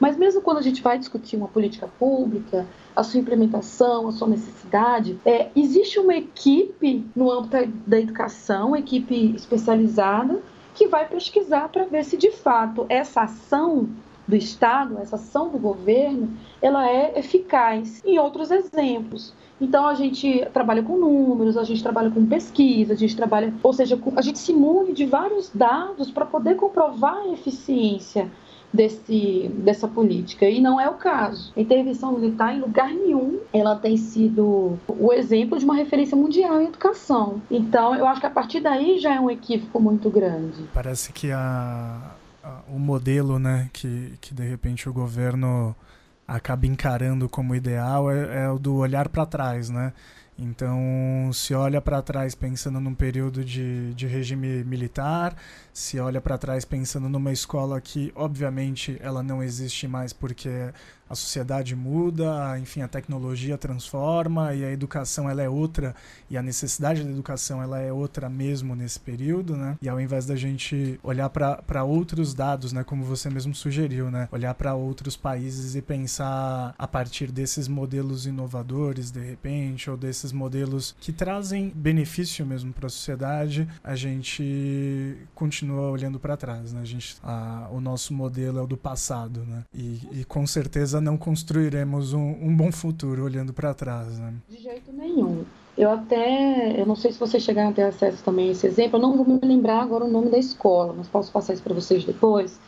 [0.01, 4.29] Mas mesmo quando a gente vai discutir uma política pública, a sua implementação, a sua
[4.29, 10.43] necessidade, é, existe uma equipe no âmbito da educação, uma equipe especializada,
[10.75, 13.89] que vai pesquisar para ver se de fato essa ação
[14.27, 16.31] do Estado, essa ação do governo,
[16.65, 18.03] ela é eficaz.
[18.05, 19.35] E outros exemplos.
[19.61, 23.73] Então a gente trabalha com números, a gente trabalha com pesquisa, a gente trabalha, ou
[23.73, 28.31] seja, a gente se mune de vários dados para poder comprovar a eficiência
[28.73, 30.49] desse, dessa política.
[30.49, 31.53] E não é o caso.
[31.57, 36.61] A intervenção militar, em lugar nenhum, ela tem sido o exemplo de uma referência mundial
[36.61, 37.41] em educação.
[37.49, 40.65] Então, eu acho que a partir daí já é um equívoco muito grande.
[40.75, 45.77] Parece que a, a o modelo, né, que, que de repente o governo
[46.27, 49.93] acaba encarando como ideal é, é o do olhar para trás, né?
[50.37, 55.37] Então, se olha para trás pensando num período de, de regime militar,
[55.73, 60.73] se olha para trás pensando numa escola que, obviamente, ela não existe mais porque
[61.15, 65.95] a sociedade muda, enfim, a tecnologia transforma e a educação ela é outra
[66.29, 69.79] e a necessidade da educação ela é outra mesmo nesse período, né?
[69.81, 74.29] E ao invés da gente olhar para outros dados, né, como você mesmo sugeriu, né,
[74.33, 80.33] olhar para outros países e pensar a partir desses modelos inovadores, de repente, ou desses
[80.33, 86.81] modelos que trazem benefício mesmo para a sociedade, a gente continua olhando para trás, né?
[86.81, 89.63] A gente, a, o nosso modelo é o do passado, né?
[89.73, 94.19] E, e com certeza não construiremos um, um bom futuro olhando para trás.
[94.19, 94.35] Né?
[94.49, 95.45] De jeito nenhum.
[95.77, 98.97] Eu até, eu não sei se vocês chegaram a ter acesso também a esse exemplo,
[98.97, 101.75] eu não vou me lembrar agora o nome da escola, mas posso passar isso para
[101.75, 102.59] vocês depois.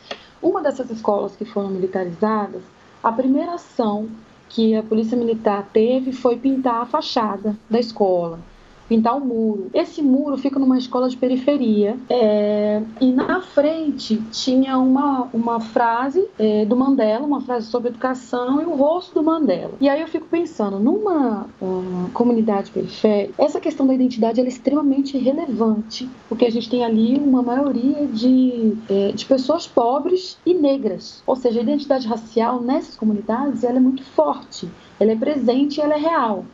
[0.41, 2.61] Uma dessas escolas que foram militarizadas,
[3.01, 4.07] a primeira ação
[4.49, 8.39] que a polícia militar teve foi pintar a fachada da escola
[8.87, 9.69] pintar um muro.
[9.73, 16.27] Esse muro fica numa escola de periferia é, e na frente tinha uma, uma frase
[16.39, 19.73] é, do Mandela, uma frase sobre educação e o rosto do Mandela.
[19.79, 25.17] E aí eu fico pensando, numa uh, comunidade periférica, essa questão da identidade é extremamente
[25.17, 31.21] relevante, porque a gente tem ali uma maioria de, é, de pessoas pobres e negras.
[31.25, 34.69] Ou seja, a identidade racial nessas comunidades ela é muito forte,
[34.99, 36.45] ela é presente e ela é real.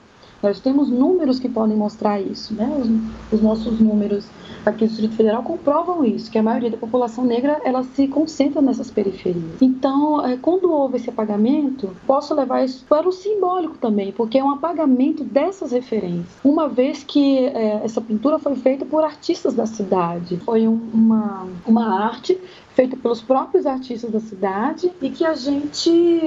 [0.44, 2.70] Nós temos números que podem mostrar isso, né?
[2.78, 4.26] Os, os, nossos números
[4.66, 8.62] aqui do Distrito Federal comprovam isso, que a maioria da população negra ela se concentra
[8.62, 9.62] nessas periferias.
[9.62, 14.44] Então, é, quando houve esse apagamento, posso levar isso para o simbólico também, porque é
[14.44, 16.28] um apagamento dessas referências.
[16.44, 21.48] Uma vez que é, essa pintura foi feita por artistas da cidade, foi um, uma,
[21.66, 22.38] uma arte
[22.76, 26.22] feito pelos próprios artistas da cidade e que a gente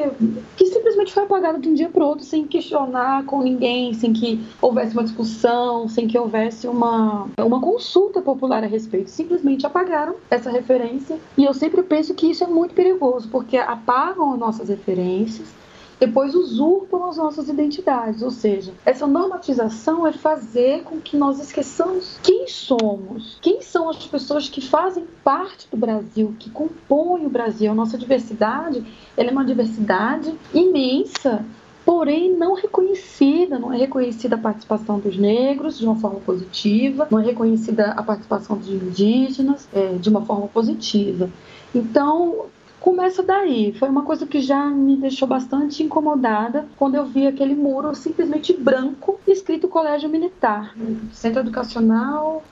[0.57, 4.41] que simplesmente foi apagado de um dia para outro sem questionar com ninguém, sem que
[4.61, 9.11] houvesse uma discussão, sem que houvesse uma uma consulta popular a respeito.
[9.11, 14.33] Simplesmente apagaram essa referência e eu sempre penso que isso é muito perigoso porque apagam
[14.33, 15.49] as nossas referências
[15.99, 18.23] depois usurpam as nossas identidades.
[18.23, 24.07] Ou seja, essa normatização é fazer com que nós esqueçamos quem somos, quem são as
[24.07, 27.71] pessoas que fazem parte do Brasil, que compõem o Brasil.
[27.71, 28.85] A nossa diversidade
[29.17, 31.45] ela é uma diversidade imensa.
[31.85, 37.21] Porém, não reconhecida, não é reconhecida a participação dos negros de uma forma positiva, não
[37.21, 41.31] é reconhecida a participação dos indígenas é, de uma forma positiva.
[41.73, 42.47] Então,
[42.87, 43.75] começa daí.
[43.77, 48.53] Foi uma coisa que já me deixou bastante incomodada quando eu vi aquele muro simplesmente
[48.53, 50.73] branco escrito Colégio Militar,
[51.11, 52.45] Centro Educacional.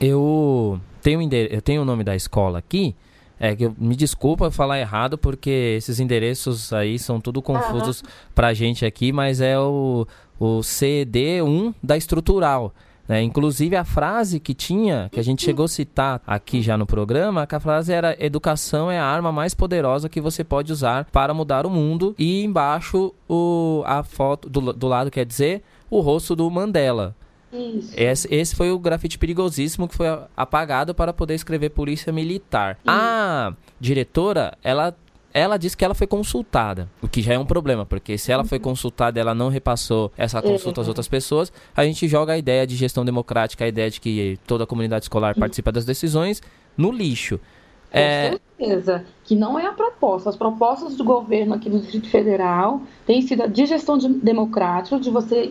[0.00, 2.96] Eu tenho, eu tenho o nome da escola aqui.
[3.38, 8.02] É que eu, me desculpa falar errado porque esses endereços aí são tudo confusos
[8.34, 10.04] pra gente aqui, mas é o,
[10.40, 12.74] o CD1 da estrutural.
[13.10, 13.24] Né?
[13.24, 17.44] Inclusive a frase que tinha, que a gente chegou a citar aqui já no programa,
[17.44, 21.34] que a frase era educação é a arma mais poderosa que você pode usar para
[21.34, 22.14] mudar o mundo.
[22.16, 27.16] E embaixo o, a foto do, do lado quer dizer o rosto do Mandela.
[27.52, 27.92] Isso.
[27.96, 32.78] Esse, esse foi o grafite perigosíssimo que foi apagado para poder escrever polícia militar.
[32.78, 32.84] Isso.
[32.86, 34.94] A diretora, ela
[35.32, 38.44] ela disse que ela foi consultada, o que já é um problema, porque se ela
[38.44, 38.64] foi uhum.
[38.64, 42.66] consultada e ela não repassou essa consulta às outras pessoas, a gente joga a ideia
[42.66, 45.40] de gestão democrática, a ideia de que toda a comunidade escolar uhum.
[45.40, 46.42] participa das decisões,
[46.76, 47.38] no lixo.
[47.38, 48.38] Com é...
[48.58, 50.30] certeza, que não é a proposta.
[50.30, 55.10] As propostas do governo aqui no Distrito Federal têm sido de gestão de, democrática, de
[55.10, 55.50] você,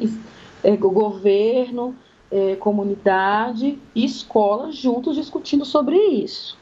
[0.63, 1.95] é, o governo,
[2.31, 6.58] é, comunidade e escola juntos discutindo sobre isso.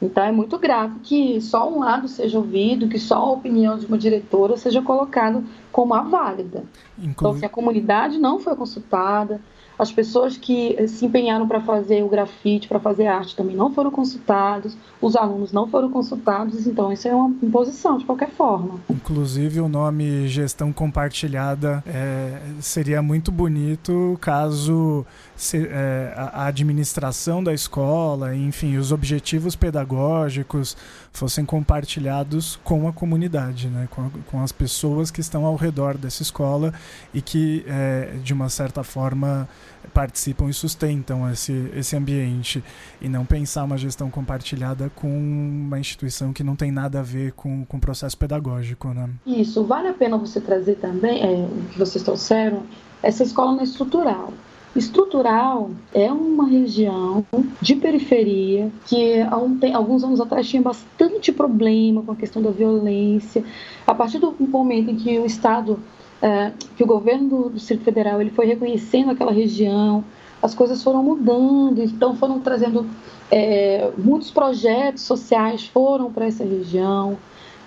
[0.00, 3.86] Então é muito grave que só um lado seja ouvido, que só a opinião de
[3.86, 6.64] uma diretora seja colocada como a válida.
[6.98, 9.40] Então, se a comunidade não foi consultada,
[9.80, 13.72] as pessoas que eh, se empenharam para fazer o grafite, para fazer arte, também não
[13.72, 18.78] foram consultados, os alunos não foram consultados, então isso é uma imposição de qualquer forma.
[18.90, 27.54] Inclusive, o nome gestão compartilhada é, seria muito bonito caso se, é, a administração da
[27.54, 30.76] escola, enfim, os objetivos pedagógicos
[31.12, 35.98] fossem compartilhados com a comunidade, né, com, a, com as pessoas que estão ao redor
[35.98, 36.72] dessa escola
[37.12, 39.48] e que, é, de uma certa forma,
[39.92, 42.62] participam e sustentam esse, esse ambiente
[43.00, 47.32] e não pensar uma gestão compartilhada com uma instituição que não tem nada a ver
[47.32, 48.88] com, com o processo pedagógico.
[48.88, 49.10] Né?
[49.26, 52.62] Isso, vale a pena você trazer também, é, que vocês trouxeram,
[53.02, 54.32] essa escola não é estrutural.
[54.74, 57.24] Estrutural é uma região
[57.60, 62.40] de periferia que há um, tem, alguns anos atrás tinha bastante problema com a questão
[62.40, 63.44] da violência.
[63.84, 65.80] A partir do momento em que o Estado
[66.22, 70.04] é, que o governo do Distrito Federal ele foi reconhecendo aquela região,
[70.42, 72.86] as coisas foram mudando, então foram trazendo
[73.30, 77.18] é, muitos projetos sociais foram para essa região.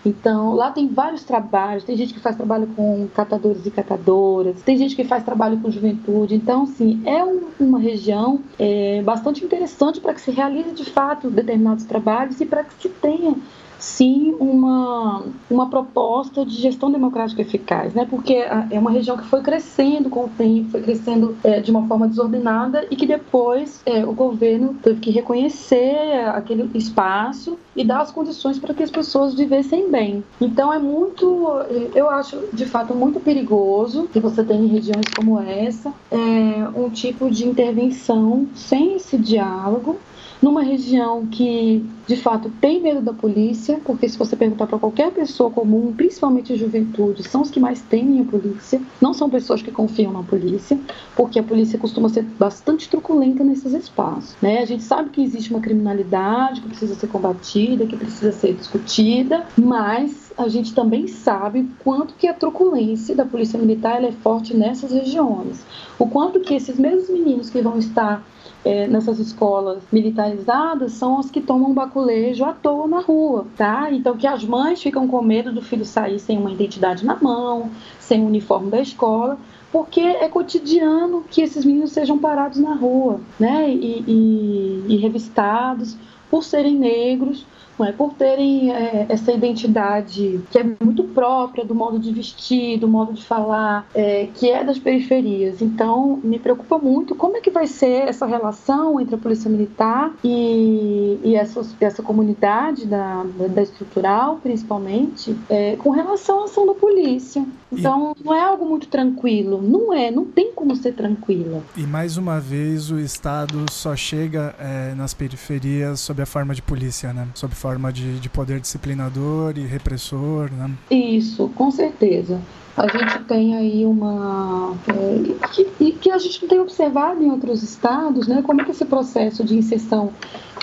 [0.05, 1.83] Então, lá tem vários trabalhos.
[1.83, 5.71] Tem gente que faz trabalho com catadores e catadoras, tem gente que faz trabalho com
[5.71, 6.35] juventude.
[6.35, 11.29] Então, sim, é um, uma região é, bastante interessante para que se realize de fato
[11.29, 13.35] determinados trabalhos e para que se tenha
[13.83, 18.07] sim uma, uma proposta de gestão democrática eficaz, né?
[18.09, 21.85] porque é uma região que foi crescendo com o tempo, foi crescendo é, de uma
[21.85, 25.97] forma desordenada e que depois é, o governo teve que reconhecer
[26.33, 30.23] aquele espaço e dar as condições para que as pessoas vivessem bem.
[30.39, 31.47] Então é muito,
[31.95, 36.89] eu acho de fato muito perigoso que você tenha em regiões como essa é, um
[36.89, 39.97] tipo de intervenção sem esse diálogo
[40.43, 45.09] numa região que de fato tem medo da polícia, porque se você perguntar para qualquer
[45.11, 49.61] pessoa comum, principalmente a juventude, são os que mais temem a polícia, não são pessoas
[49.61, 50.77] que confiam na polícia,
[51.15, 54.35] porque a polícia costuma ser bastante truculenta nesses espaços.
[54.41, 54.59] Né?
[54.59, 59.45] A gente sabe que existe uma criminalidade que precisa ser combatida, que precisa ser discutida,
[59.57, 64.91] mas a gente também sabe quanto que a truculência da polícia militar é forte nessas
[64.91, 65.63] regiões.
[65.97, 68.23] O quanto que esses mesmos meninos que vão estar
[68.65, 73.91] é, nessas escolas militarizadas são as que tomam baculejo à toa na rua, tá?
[73.91, 77.69] Então que as mães ficam com medo do filho sair sem uma identidade na mão,
[77.99, 79.37] sem o uniforme da escola,
[79.71, 83.69] porque é cotidiano que esses meninos sejam parados na rua, né?
[83.69, 85.97] E, e, e revistados
[86.33, 87.45] por serem negros
[87.77, 87.91] não é?
[87.91, 93.13] por terem é, essa identidade que é muito própria do modo de vestir, do modo
[93.13, 95.61] de falar, é, que é das periferias.
[95.61, 100.11] Então, me preocupa muito como é que vai ser essa relação entre a polícia militar
[100.23, 106.73] e, e essa, essa comunidade da, da, estrutural, principalmente, é, com relação à ação da
[106.73, 107.45] polícia.
[107.77, 108.23] Então, e...
[108.23, 109.61] não é algo muito tranquilo.
[109.61, 111.61] Não é, não tem como ser tranquila.
[111.75, 116.61] E mais uma vez, o Estado só chega é, nas periferias sob a forma de
[116.61, 117.27] polícia, né?
[117.35, 120.71] Sob forma de, de poder disciplinador e repressor, né?
[120.89, 122.39] Isso, com certeza
[122.75, 127.61] a gente tem aí uma é, que, que a gente não tem observado em outros
[127.61, 128.41] estados, né?
[128.41, 130.11] Como é que esse processo de inserção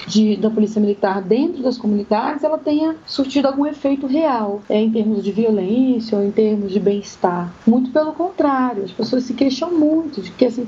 [0.07, 4.91] de, da polícia militar dentro das comunidades ela tenha surtido algum efeito real, é, em
[4.91, 7.53] termos de violência ou em termos de bem-estar.
[7.67, 10.61] Muito pelo contrário, as pessoas se queixam muito de que essa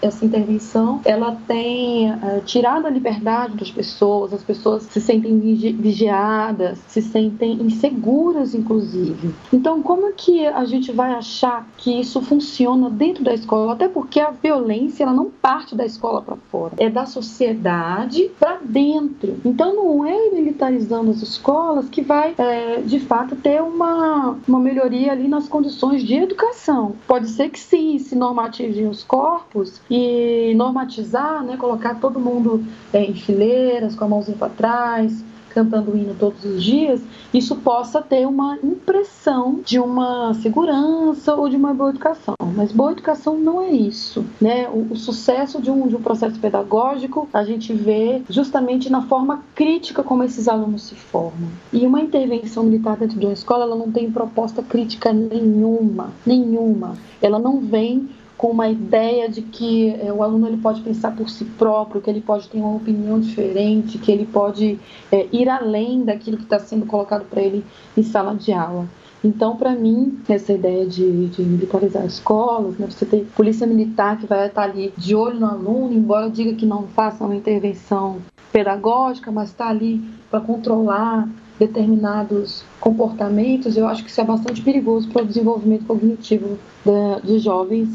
[0.00, 6.78] essa intervenção ela tem uh, tirado a liberdade das pessoas, as pessoas se sentem vigiadas,
[6.86, 9.34] se sentem inseguras, inclusive.
[9.52, 13.72] Então, como é que a gente vai achar que isso funciona dentro da escola?
[13.72, 18.55] Até porque a violência ela não parte da escola para fora, é da sociedade para
[18.62, 19.36] dentro.
[19.44, 25.12] Então, não é militarizando as escolas que vai, é, de fato, ter uma, uma melhoria
[25.12, 26.94] ali nas condições de educação.
[27.06, 33.02] Pode ser que sim, se normativem os corpos e normatizar, né, colocar todo mundo é,
[33.02, 35.24] em fileiras, com a mãozinha para trás,
[35.56, 37.00] cantando o hino todos os dias,
[37.32, 42.34] isso possa ter uma impressão de uma segurança ou de uma boa educação.
[42.54, 44.22] Mas boa educação não é isso.
[44.38, 44.68] Né?
[44.68, 49.42] O, o sucesso de um, de um processo pedagógico a gente vê justamente na forma
[49.54, 51.48] crítica como esses alunos se formam.
[51.72, 56.98] E uma intervenção militar dentro de uma escola, ela não tem proposta crítica nenhuma, nenhuma.
[57.22, 61.28] Ela não vem com uma ideia de que é, o aluno ele pode pensar por
[61.28, 64.78] si próprio, que ele pode ter uma opinião diferente, que ele pode
[65.10, 67.64] é, ir além daquilo que está sendo colocado para ele
[67.96, 68.86] em sala de aula.
[69.24, 74.26] Então, para mim, essa ideia de, de militarizar escolas, né, você ter polícia militar que
[74.26, 78.18] vai estar ali de olho no aluno, embora diga que não faça uma intervenção
[78.52, 81.28] pedagógica, mas está ali para controlar
[81.58, 86.58] determinados comportamentos, eu acho que isso é bastante perigoso para o desenvolvimento cognitivo
[87.24, 87.88] de jovens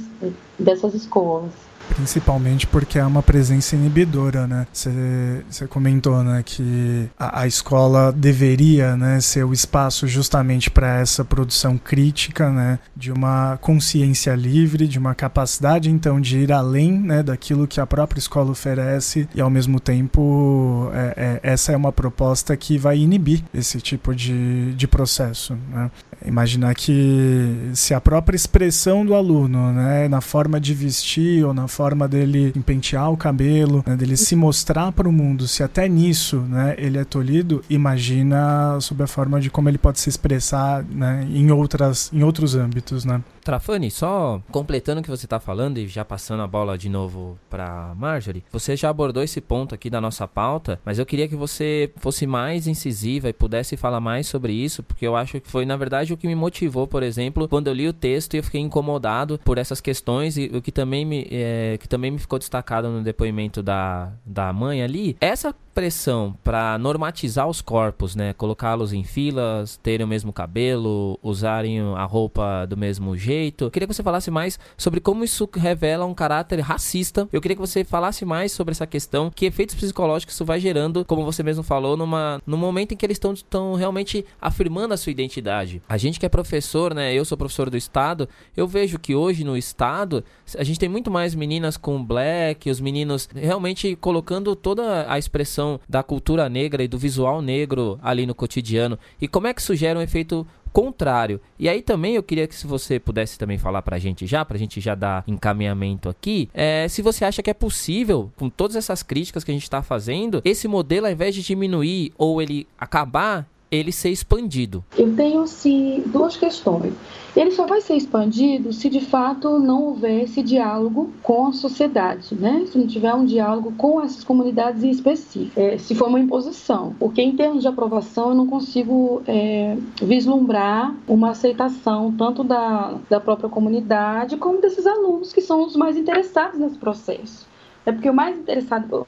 [0.57, 1.51] dessas escolas.
[1.95, 4.67] Principalmente porque é uma presença inibidora, né?
[4.73, 11.23] Você comentou, né, que a, a, escola deveria, né, ser o espaço justamente para essa
[11.23, 17.21] produção crítica, né, de uma consciência livre, de uma capacidade então de ir além, né,
[17.23, 21.91] daquilo que a própria escola oferece e ao mesmo tempo é, é, essa é uma
[21.91, 25.91] proposta que vai inibir esse tipo de, de processo, né?
[26.25, 31.67] Imaginar que se a própria expressão do aluno, né, na forma de vestir ou na
[31.67, 36.37] forma dele pentear o cabelo, né, dele se mostrar para o mundo, se até nisso,
[36.37, 41.27] né, ele é tolhido, imagina sob a forma de como ele pode se expressar, né,
[41.29, 43.21] em outras, em outros âmbitos, né?
[43.43, 47.39] Trafani, só completando o que você está falando e já passando a bola de novo
[47.49, 51.35] para Marjorie, você já abordou esse ponto aqui da nossa pauta, mas eu queria que
[51.35, 55.65] você fosse mais incisiva e pudesse falar mais sobre isso, porque eu acho que foi
[55.65, 58.43] na verdade o que me motivou, por exemplo, quando eu li o texto e eu
[58.43, 62.39] fiquei incomodado por essas questões e o que também me, é, que também me ficou
[62.39, 68.33] destacado no depoimento da, da mãe ali, essa pressão para normatizar os corpos, né?
[68.33, 73.65] Colocá-los em filas, terem o mesmo cabelo, usarem a roupa do mesmo jeito.
[73.65, 77.27] Eu queria que você falasse mais sobre como isso revela um caráter racista.
[77.31, 81.05] Eu queria que você falasse mais sobre essa questão, que efeitos psicológicos isso vai gerando,
[81.05, 85.11] como você mesmo falou, numa, no momento em que eles estão realmente afirmando a sua
[85.11, 85.81] identidade.
[85.87, 87.13] A gente que é professor, né?
[87.13, 90.23] Eu sou professor do estado, eu vejo que hoje no estado
[90.57, 95.79] a gente tem muito mais meninas com black, os meninos realmente colocando toda a expressão
[95.87, 99.75] da cultura negra e do visual negro ali no cotidiano e como é que isso
[99.75, 101.39] gera um efeito contrário.
[101.59, 104.57] E aí também eu queria que se você pudesse também falar pra gente já, pra
[104.57, 109.03] gente já dar encaminhamento aqui, é, se você acha que é possível, com todas essas
[109.03, 113.47] críticas que a gente está fazendo, esse modelo ao invés de diminuir ou ele acabar,
[113.71, 114.83] ele ser expandido?
[114.97, 116.93] Eu tenho sim duas questões.
[117.33, 122.35] Ele só vai ser expandido se de fato não houver esse diálogo com a sociedade,
[122.35, 122.65] né?
[122.69, 126.93] Se não tiver um diálogo com essas comunidades em específico, é, se for uma imposição,
[126.99, 133.21] porque em termos de aprovação eu não consigo é, vislumbrar uma aceitação tanto da, da
[133.21, 137.47] própria comunidade como desses alunos que são os mais interessados nesse processo.
[137.85, 139.07] É porque o mais interessado,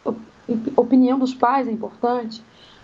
[0.78, 2.42] opinião dos pais é importante,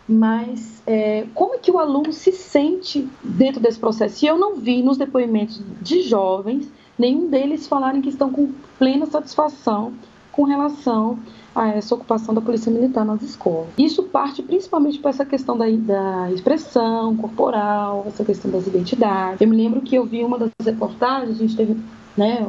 [0.10, 4.26] mas é, como é que o aluno se sente dentro desse processo?
[4.26, 9.06] E eu não vi nos depoimentos de jovens nenhum deles falarem que estão com plena
[9.06, 9.94] satisfação
[10.32, 11.20] com relação
[11.56, 13.70] a essa ocupação da polícia militar nas escolas.
[13.78, 19.42] Isso parte principalmente para essa questão da, da, expressão corporal, essa questão das identidades.
[19.42, 21.78] Eu me lembro que eu vi uma das reportagens, a gente teve
[22.18, 22.48] né,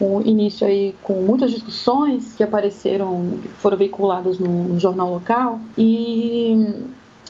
[0.00, 6.84] um início aí com muitas discussões que apareceram, foram veiculadas no, no jornal local, e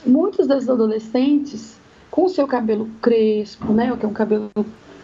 [0.06, 1.78] muitos desses adolescentes
[2.10, 4.50] com o seu cabelo crespo, né, que é um cabelo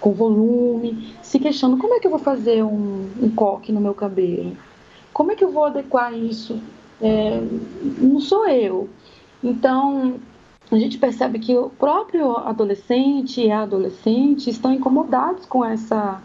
[0.00, 3.94] com volume, se questionando como é que eu vou fazer um, um coque no meu
[3.94, 4.56] cabelo,
[5.12, 6.58] como é que eu vou adequar isso,
[7.00, 7.42] é,
[7.98, 8.88] não sou eu.
[9.42, 10.14] Então
[10.70, 16.22] a gente percebe que o próprio adolescente e a adolescente estão incomodados com essa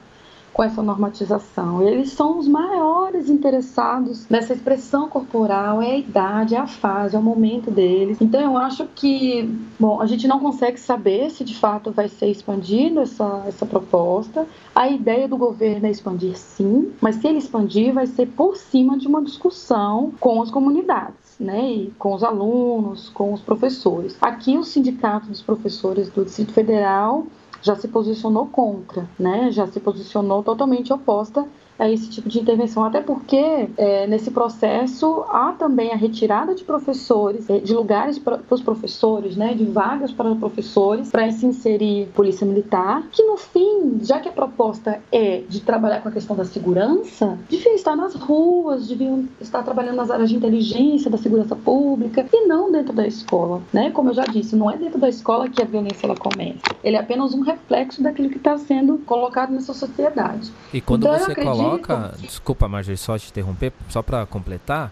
[0.55, 1.81] com essa normatização.
[1.85, 7.19] Eles são os maiores interessados nessa expressão corporal, é a idade, é a fase, é
[7.19, 8.17] o momento deles.
[8.21, 12.27] Então eu acho que, bom, a gente não consegue saber se de fato vai ser
[12.27, 14.47] expandida essa, essa proposta.
[14.73, 18.97] A ideia do governo é expandir sim, mas se ele expandir, vai ser por cima
[18.97, 21.25] de uma discussão com as comunidades.
[21.37, 24.15] Né, e com os alunos, com os professores.
[24.21, 27.27] Aqui, o Sindicato dos Professores do Distrito Federal
[27.65, 29.51] já se posicionou contra, né?
[29.51, 31.47] Já se posicionou totalmente oposta
[31.77, 36.63] a esse tipo de intervenção, até porque é, nesse processo há também a retirada de
[36.63, 42.07] professores, é, de lugares para os professores, né, de vagas para professores, para se inserir
[42.15, 46.35] polícia militar, que no fim, já que a proposta é de trabalhar com a questão
[46.35, 51.55] da segurança, devia estar nas ruas, deviam estar trabalhando nas áreas de inteligência, da segurança
[51.55, 53.91] pública, e não dentro da escola, né?
[53.91, 56.59] Como eu já disse, não é dentro da escola que a violência ela começa.
[56.83, 60.51] Ele é apenas um reflexo daquilo que está sendo colocado nessa sociedade.
[60.73, 62.13] E quando então, você coloca coloca.
[62.19, 64.91] Desculpa, Marjorie, só te interromper, só para completar.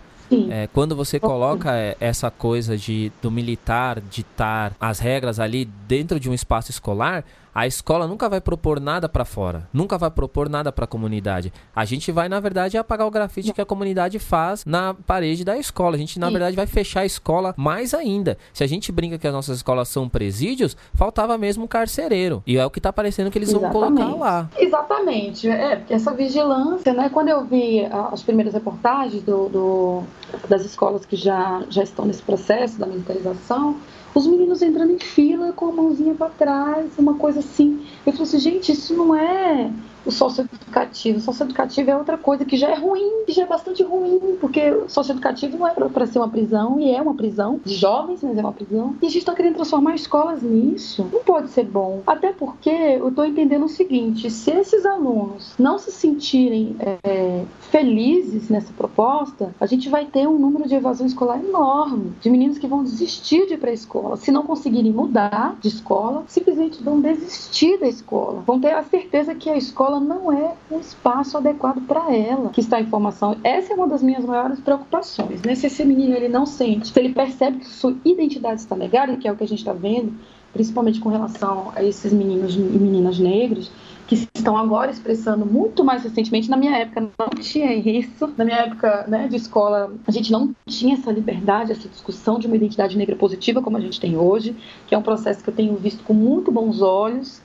[0.49, 6.19] É, quando você coloca é, essa coisa de do militar ditar as regras ali dentro
[6.19, 7.23] de um espaço escolar,
[7.53, 11.53] a escola nunca vai propor nada para fora, nunca vai propor nada para a comunidade.
[11.75, 15.57] A gente vai, na verdade, apagar o grafite que a comunidade faz na parede da
[15.57, 15.95] escola.
[15.95, 18.37] A gente, na verdade, vai fechar a escola mais ainda.
[18.53, 22.41] Se a gente brinca que as nossas escolas são presídios, faltava mesmo um carcereiro.
[22.47, 23.73] E é o que está parecendo que eles Exatamente.
[23.73, 24.49] vão colocar lá.
[24.57, 25.47] Exatamente.
[25.47, 27.09] É, porque essa vigilância, né?
[27.09, 30.03] Quando eu vi as primeiras reportagens do, do
[30.47, 33.77] das escolas que já, já estão nesse processo da militarização,
[34.13, 37.85] os meninos entrando em fila com a mãozinha para trás, uma coisa assim.
[38.05, 39.71] Eu falei assim, gente, isso não é
[40.05, 41.17] o socioeducativo.
[41.17, 44.71] O socioeducativo é outra coisa que já é ruim, que já é bastante ruim, porque
[44.71, 48.37] o socioeducativo não é para ser uma prisão, e é uma prisão de jovens, mas
[48.37, 48.95] é uma prisão.
[49.01, 51.07] E a gente está querendo transformar escolas nisso.
[51.11, 52.01] Não pode ser bom.
[52.05, 58.49] Até porque eu estou entendendo o seguinte: se esses alunos não se sentirem é, felizes
[58.49, 62.67] nessa proposta, a gente vai ter um número de evasão escolar enorme, de meninos que
[62.67, 64.17] vão desistir de ir para a escola.
[64.17, 68.43] Se não conseguirem mudar de escola, simplesmente vão desistir da escola.
[68.45, 72.59] Vão ter a certeza que a escola não é um espaço adequado para ela, que
[72.59, 73.37] está em formação.
[73.43, 75.55] Essa é uma das minhas maiores preocupações, né?
[75.55, 79.27] Se esse menino ele não sente, se ele percebe que sua identidade está negada, que
[79.27, 80.13] é o que a gente está vendo,
[80.51, 83.71] principalmente com relação a esses meninos e meninas negros,
[84.07, 86.49] que estão agora expressando muito mais recentemente.
[86.49, 88.31] Na minha época não tinha isso.
[88.37, 92.45] Na minha época né, de escola, a gente não tinha essa liberdade, essa discussão de
[92.45, 94.55] uma identidade negra positiva como a gente tem hoje,
[94.87, 97.41] que é um processo que eu tenho visto com muito bons olhos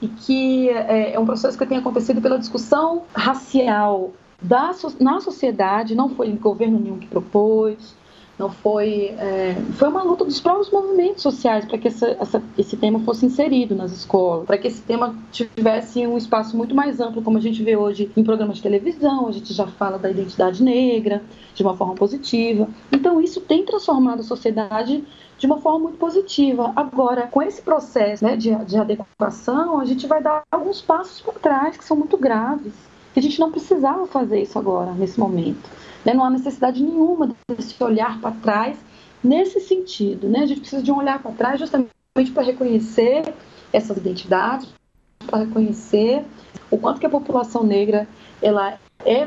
[0.00, 5.94] e que é, é um processo que tem acontecido pela discussão racial da, na sociedade,
[5.94, 7.94] não foi governo nenhum que propôs,
[8.38, 12.76] não foi é, foi uma luta dos próprios movimentos sociais para que essa, essa, esse
[12.76, 17.22] tema fosse inserido nas escolas, para que esse tema tivesse um espaço muito mais amplo,
[17.22, 20.62] como a gente vê hoje em programas de televisão, a gente já fala da identidade
[20.62, 21.22] negra
[21.54, 22.68] de uma forma positiva.
[22.92, 25.02] Então isso tem transformado a sociedade
[25.38, 26.72] de uma forma muito positiva.
[26.74, 31.34] Agora, com esse processo né, de, de adequação, a gente vai dar alguns passos para
[31.34, 32.72] trás que são muito graves.
[33.12, 35.68] Que a gente não precisava fazer isso agora, nesse momento.
[36.06, 36.14] Né?
[36.14, 38.78] Não há necessidade nenhuma desse olhar para trás
[39.22, 40.28] nesse sentido.
[40.28, 40.40] Né?
[40.40, 41.90] A gente precisa de um olhar para trás justamente
[42.32, 43.34] para reconhecer
[43.72, 44.68] essas identidades,
[45.26, 46.24] para reconhecer
[46.70, 48.08] o quanto que a população negra
[48.40, 49.26] ela é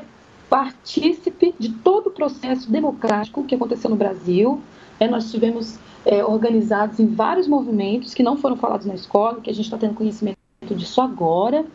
[0.50, 4.62] partícipe de todo o processo democrático que aconteceu no Brasil.
[5.02, 9.50] É, nós tivemos é, organizados em vários movimentos que não foram falados na escola, que
[9.50, 10.38] a gente está tendo conhecimento
[10.72, 11.66] disso agora.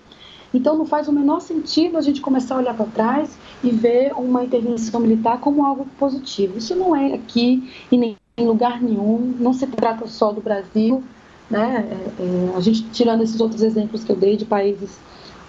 [0.54, 4.12] Então não faz o menor sentido a gente começar a olhar para trás e ver
[4.16, 6.56] uma intervenção militar como algo positivo.
[6.56, 11.02] Isso não é aqui em lugar nenhum, não se trata só do Brasil.
[11.50, 11.86] Né?
[11.90, 14.98] É, é, a gente, tirando esses outros exemplos que eu dei de países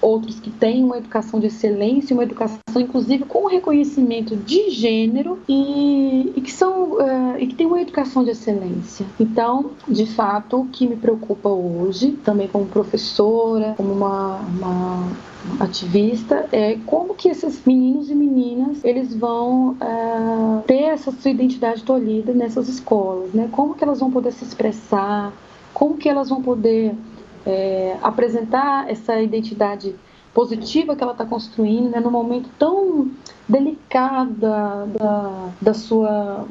[0.01, 6.33] outros que têm uma educação de excelência, uma educação inclusive com reconhecimento de gênero e,
[6.35, 9.05] e que são uh, e que tem uma educação de excelência.
[9.19, 15.11] Então, de fato, o que me preocupa hoje, também como professora, como uma, uma
[15.59, 21.83] ativista é como que esses meninos e meninas eles vão uh, ter essa sua identidade
[21.83, 23.47] tolhida nessas escolas, né?
[23.51, 25.31] Como que elas vão poder se expressar,
[25.73, 26.95] como que elas vão poder
[27.45, 29.95] é, apresentar essa identidade
[30.33, 33.09] positiva que ela está construindo, né, momento tão
[33.47, 34.85] delicado da,
[35.61, 36.45] da, sua,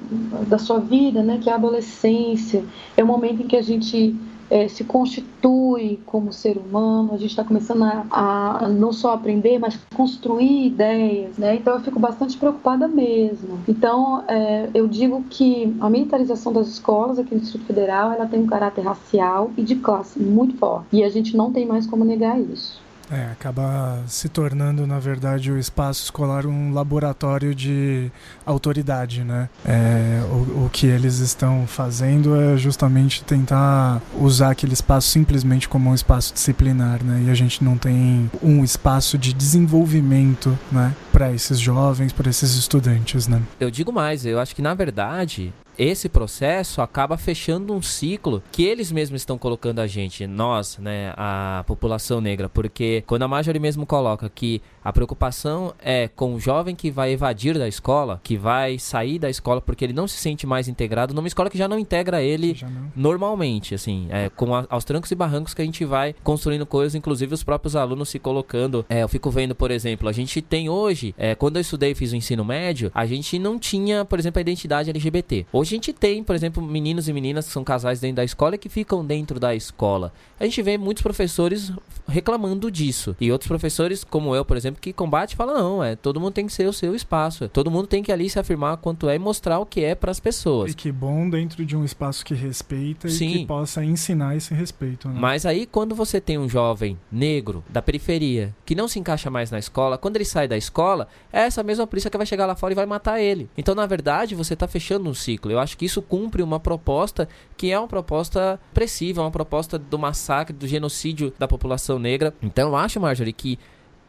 [0.47, 2.65] da sua vida, né, que é a adolescência.
[2.97, 4.17] É o momento em que a gente
[4.51, 9.59] é, se constitui como ser humano, a gente está começando a, a, não só aprender,
[9.59, 11.57] mas construir ideias, né?
[11.57, 13.59] Então eu fico bastante preocupada mesmo.
[13.69, 18.41] Então é, eu digo que a militarização das escolas aqui no Distrito Federal, ela tem
[18.41, 20.87] um caráter racial e de classe muito forte.
[20.93, 22.84] E a gente não tem mais como negar isso.
[23.11, 28.11] É, acaba se tornando, na verdade, o espaço escolar um laboratório de
[28.47, 29.49] autoridade, né?
[29.65, 35.91] É, o, o que eles estão fazendo é justamente tentar usar aquele espaço simplesmente como
[35.91, 37.25] um espaço disciplinar, né?
[37.27, 40.95] E a gente não tem um espaço de desenvolvimento, né?
[41.13, 43.43] Para esses jovens, para esses estudantes, né?
[43.61, 48.65] Eu digo mais, eu acho que na verdade esse processo acaba fechando um ciclo que
[48.65, 53.61] eles mesmos estão colocando a gente, nós, né, a população negra, porque quando a Marjorie
[53.61, 58.37] mesmo coloca que a preocupação é com o jovem que vai evadir da escola, que
[58.37, 61.67] vai sair da escola porque ele não se sente mais integrado numa escola que já
[61.67, 62.57] não integra ele
[62.95, 66.95] normalmente, assim, é, com a, aos trancos e barrancos que a gente vai construindo coisas,
[66.95, 68.85] inclusive os próprios alunos se colocando.
[68.89, 71.95] É, eu fico vendo, por exemplo, a gente tem hoje, é, quando eu estudei e
[71.95, 75.47] fiz o ensino médio, a gente não tinha, por exemplo, a identidade LGBT.
[75.53, 78.55] Hoje a gente tem, por exemplo, meninos e meninas que são casais dentro da escola
[78.55, 80.13] e que ficam dentro da escola.
[80.39, 81.73] A gente vê muitos professores
[82.07, 83.17] reclamando disso.
[83.19, 86.47] E outros professores, como eu, por exemplo, que combate, falam: não, é, todo mundo tem
[86.47, 87.49] que ser o seu espaço.
[87.49, 90.11] Todo mundo tem que ali se afirmar quanto é e mostrar o que é para
[90.11, 90.73] as pessoas.
[90.73, 93.29] E que bom dentro de um espaço que respeita Sim.
[93.29, 95.09] e que possa ensinar esse respeito.
[95.09, 95.19] Né?
[95.19, 99.51] Mas aí, quando você tem um jovem negro da periferia que não se encaixa mais
[99.51, 102.55] na escola, quando ele sai da escola, é essa mesma polícia que vai chegar lá
[102.55, 103.49] fora e vai matar ele.
[103.57, 105.51] Então, na verdade, você está fechando um ciclo.
[105.55, 109.99] Eu acho que isso cumpre uma proposta que é uma proposta pressiva, uma proposta do
[109.99, 112.35] massacre, do genocídio da população negra.
[112.43, 113.59] Então, eu acho, Marjorie, que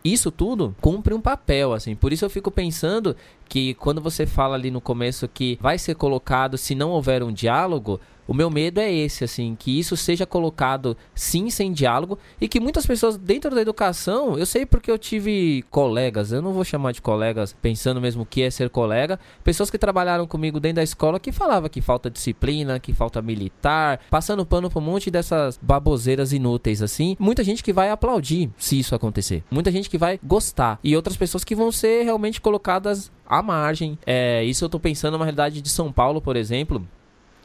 [0.03, 1.95] isso tudo cumpre um papel, assim.
[1.95, 3.15] Por isso eu fico pensando
[3.49, 7.31] que quando você fala ali no começo que vai ser colocado, se não houver um
[7.31, 12.47] diálogo, O meu medo é esse, assim, que isso seja colocado sim sem diálogo e
[12.47, 16.63] que muitas pessoas dentro da educação, eu sei porque eu tive colegas, eu não vou
[16.63, 20.77] chamar de colegas pensando mesmo o que é ser colega, pessoas que trabalharam comigo dentro
[20.77, 25.11] da escola que falava que falta disciplina, que falta militar, passando pano pra um monte
[25.11, 27.15] dessas baboseiras inúteis assim.
[27.19, 29.43] Muita gente que vai aplaudir se isso acontecer.
[29.51, 33.97] Muita gente que vai gostar e outras pessoas que vão ser realmente colocadas à margem.
[34.05, 36.85] É, isso eu tô pensando numa realidade de São Paulo, por exemplo.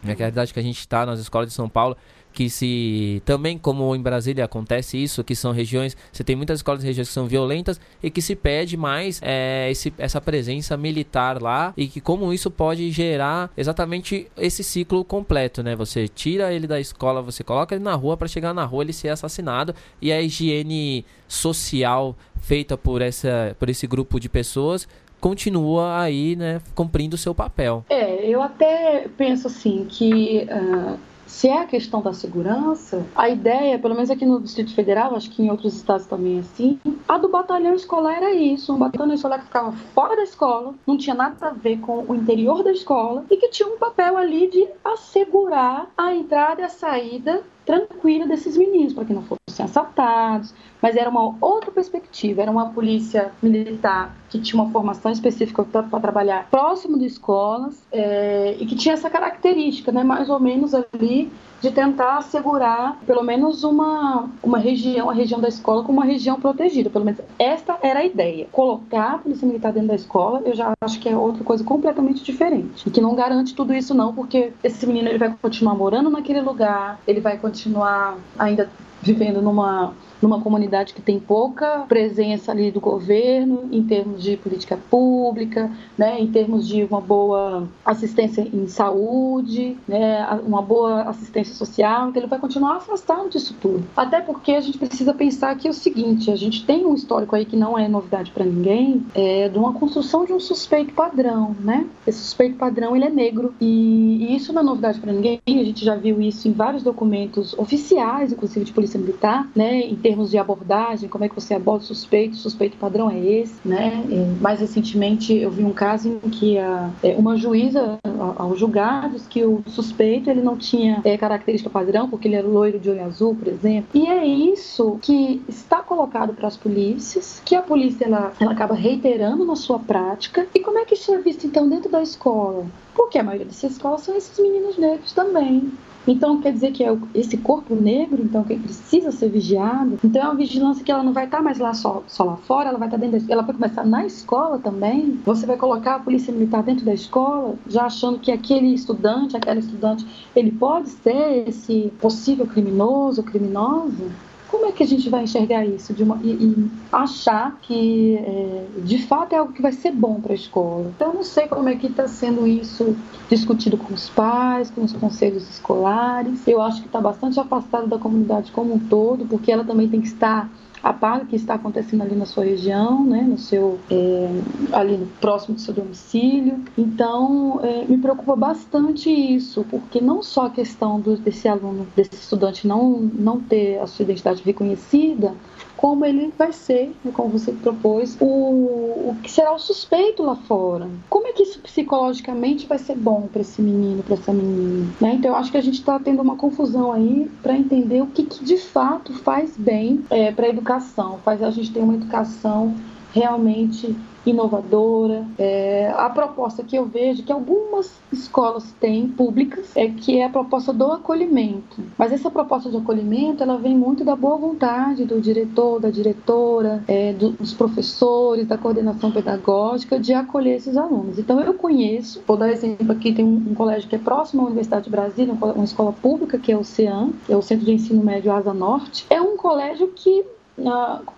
[0.04, 1.96] É a realidade que a gente está nas escolas de São Paulo,
[2.32, 6.80] que se também como em Brasília acontece isso, que são regiões, você tem muitas escolas
[6.80, 11.42] de regiões que são violentas e que se pede mais é, esse, essa presença militar
[11.42, 15.74] lá e que como isso pode gerar exatamente esse ciclo completo, né?
[15.74, 18.92] Você tira ele da escola, você coloca ele na rua para chegar na rua ele
[18.92, 24.88] ser assassinado e a higiene social feita por essa por esse grupo de pessoas
[25.20, 27.84] continua aí, né, cumprindo o seu papel.
[27.88, 30.98] É, eu até penso assim que uh,
[31.30, 35.30] se é a questão da segurança, a ideia, pelo menos aqui no Distrito Federal, acho
[35.30, 39.14] que em outros estados também é assim, a do batalhão escolar era isso, um batalhão
[39.14, 42.72] escolar que ficava fora da escola, não tinha nada a ver com o interior da
[42.72, 48.26] escola e que tinha um papel ali de assegurar a entrada e a saída tranquila
[48.26, 50.52] desses meninos, para que não fossem assaltados,
[50.82, 56.00] mas era uma outra perspectiva, era uma polícia militar que tinha uma formação específica para
[56.00, 61.30] trabalhar próximo de escolas é, e que tinha essa característica, né, mais ou menos ali
[61.60, 66.40] de tentar assegurar pelo menos uma, uma região, a região da escola como uma região
[66.40, 66.90] protegida.
[66.90, 68.46] Pelo menos esta era a ideia.
[68.50, 72.22] Colocar a polícia militar dentro da escola, eu já acho que é outra coisa completamente
[72.24, 72.86] diferente.
[72.86, 76.40] E que não garante tudo isso não, porque esse menino ele vai continuar morando naquele
[76.40, 78.70] lugar, ele vai continuar ainda
[79.02, 84.78] vivendo numa numa comunidade que tem pouca presença ali do governo em termos de política
[84.90, 92.08] pública, né, em termos de uma boa assistência em saúde, né, uma boa assistência social,
[92.08, 93.84] então ele vai continuar afastado disso tudo.
[93.96, 97.34] Até porque a gente precisa pensar que é o seguinte, a gente tem um histórico
[97.34, 101.56] aí que não é novidade para ninguém, é de uma construção de um suspeito padrão,
[101.60, 101.86] né?
[102.06, 105.40] Esse suspeito padrão ele é negro e, e isso não é novidade para ninguém.
[105.46, 109.80] A gente já viu isso em vários documentos oficiais, inclusive de polícia militar, né?
[109.80, 113.18] Em termos de abordagem, como é que você aborda o suspeito, o suspeito padrão é
[113.18, 114.04] esse, né?
[114.08, 117.98] E mais recentemente eu vi um caso em que a, é, uma juíza,
[118.36, 122.78] aos julgados, que o suspeito ele não tinha é, característica padrão, porque ele era loiro
[122.78, 123.88] de olho azul, por exemplo.
[123.94, 128.74] E é isso que está colocado para as polícias, que a polícia ela, ela acaba
[128.74, 130.46] reiterando na sua prática.
[130.54, 132.66] E como é que isso é visto então dentro da escola?
[132.94, 135.70] Porque a maioria dessas escolas são esses meninos negros também.
[136.06, 139.98] Então quer dizer que é esse corpo negro, então que precisa ser vigiado.
[140.02, 142.68] Então é uma vigilância que ela não vai estar mais lá só, só lá fora,
[142.70, 145.20] ela vai estar dentro da, ela vai começar na escola também.
[145.24, 149.60] Você vai colocar a polícia militar dentro da escola, já achando que aquele estudante, aquela
[149.60, 154.29] estudante, ele pode ser esse possível criminoso criminosa.
[154.50, 158.98] Como é que a gente vai enxergar isso uma, e, e, achar que é, de
[158.98, 160.92] fato é algo que vai ser bom para a escola?
[160.96, 162.96] Então, eu não sei como é que está sendo isso
[163.28, 166.48] discutido com os pais, com os conselhos escolares.
[166.48, 170.00] Eu acho que está bastante afastado da comunidade como um todo, porque ela também tem
[170.00, 170.50] que estar
[170.82, 174.28] a par do que está acontecendo ali na sua região, né, no seu é,
[174.72, 176.62] ali no próximo do seu domicílio.
[176.76, 182.14] Então, é, me preocupa bastante isso, porque não só a questão do, desse aluno, desse
[182.14, 185.34] estudante não não ter a sua identidade reconhecida,
[185.80, 190.36] como ele vai ser, né, como você propôs, o, o que será o suspeito lá
[190.36, 190.86] fora.
[191.08, 194.86] Como é que isso psicologicamente vai ser bom para esse menino, para essa menina?
[195.00, 195.14] Né?
[195.14, 198.24] Então eu acho que a gente está tendo uma confusão aí para entender o que,
[198.24, 202.74] que, de fato faz bem é, para a educação, faz a gente ter uma educação
[203.12, 205.26] realmente inovadora.
[205.38, 210.28] É, a proposta que eu vejo que algumas escolas têm públicas é que é a
[210.28, 211.82] proposta do acolhimento.
[211.96, 216.82] Mas essa proposta de acolhimento ela vem muito da boa vontade do diretor, da diretora,
[216.86, 221.18] é, do, dos professores, da coordenação pedagógica de acolher esses alunos.
[221.18, 224.46] Então eu conheço, vou dar exemplo aqui, tem um, um colégio que é próximo à
[224.46, 228.02] Universidade de Brasília, uma escola pública que é o CEAM, é o Centro de Ensino
[228.02, 229.06] Médio Asa Norte.
[229.08, 230.24] É um colégio que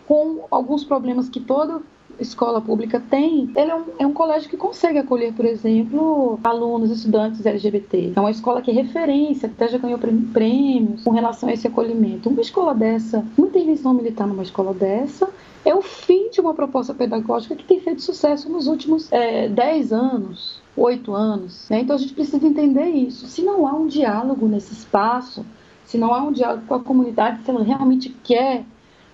[0.07, 1.83] Com alguns problemas que todo
[2.21, 6.91] escola pública tem, ele é um, é um colégio que consegue acolher, por exemplo, alunos,
[6.91, 8.13] estudantes LGBT.
[8.15, 9.99] É uma escola que é referência, até já ganhou
[10.33, 12.29] prêmios com relação a esse acolhimento.
[12.29, 15.29] Uma escola dessa, uma intervenção militar numa escola dessa,
[15.65, 19.93] é o fim de uma proposta pedagógica que tem feito sucesso nos últimos é, 10
[19.93, 21.69] anos, 8 anos.
[21.71, 21.81] Né?
[21.81, 23.27] Então a gente precisa entender isso.
[23.27, 25.45] Se não há um diálogo nesse espaço,
[25.85, 28.65] se não há um diálogo com a comunidade, se ela realmente quer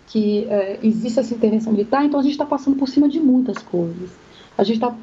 [0.08, 3.58] que é, existe essa intervenção militar, então a gente está passando por cima de muitas
[3.58, 4.10] coisas.
[4.56, 4.94] A gente está